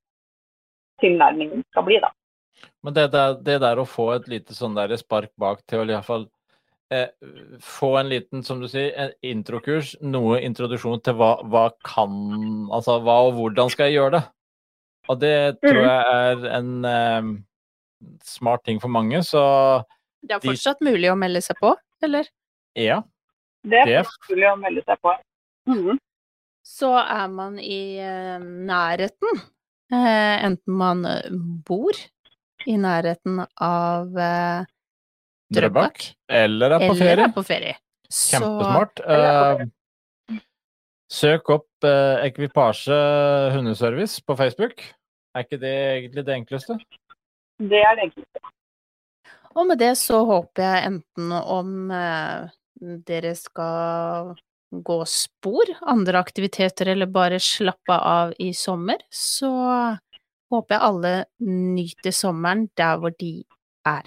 [1.02, 1.98] tilnærmingen skal bli.
[1.98, 2.14] da.
[2.86, 5.88] Men det der, det der å få et lite sånn der spark bak til å
[5.88, 6.39] i hvert fall eh,
[7.62, 12.10] få en liten, som du sier, en introkurs, noe introduksjon til hva, hva kan
[12.74, 14.22] Altså hva og hvordan skal jeg gjøre det?
[15.08, 15.86] Og det tror Mhm.
[15.86, 16.04] jeg
[16.42, 17.30] er en eh,
[18.24, 19.84] smart ting for mange, så
[20.22, 22.24] Det er De- fortsatt mulig å melde seg på, eller?
[22.76, 23.02] ja.
[23.64, 25.14] Det er Det- mulig å melde seg på.
[25.68, 25.98] Mhm.
[26.64, 29.40] Så er man i eh, nærheten,
[29.92, 31.92] eh, enten man eh, bor
[32.66, 34.64] i nærheten av eh,
[35.52, 36.04] Drøbak.
[36.30, 37.24] Eller er på eller ferie.
[37.26, 37.74] er på ferie.
[38.10, 39.00] Så- Kjempesmart.
[39.06, 39.66] Eh,
[41.10, 42.98] søk opp eh, Ekvipasje
[43.54, 44.82] hundeservice på Facebook.
[45.34, 46.78] Er ikke det egentlig det enkleste?
[47.60, 48.40] Det er det enkleste.
[49.56, 52.48] Og med det så håper jeg enten om eh,
[53.06, 54.34] dere skal
[54.72, 59.50] gå spor, andre aktiviteter eller bare slappe av i sommer, så
[60.50, 63.32] håper jeg alle nyter sommeren der hvor de
[63.86, 64.06] er.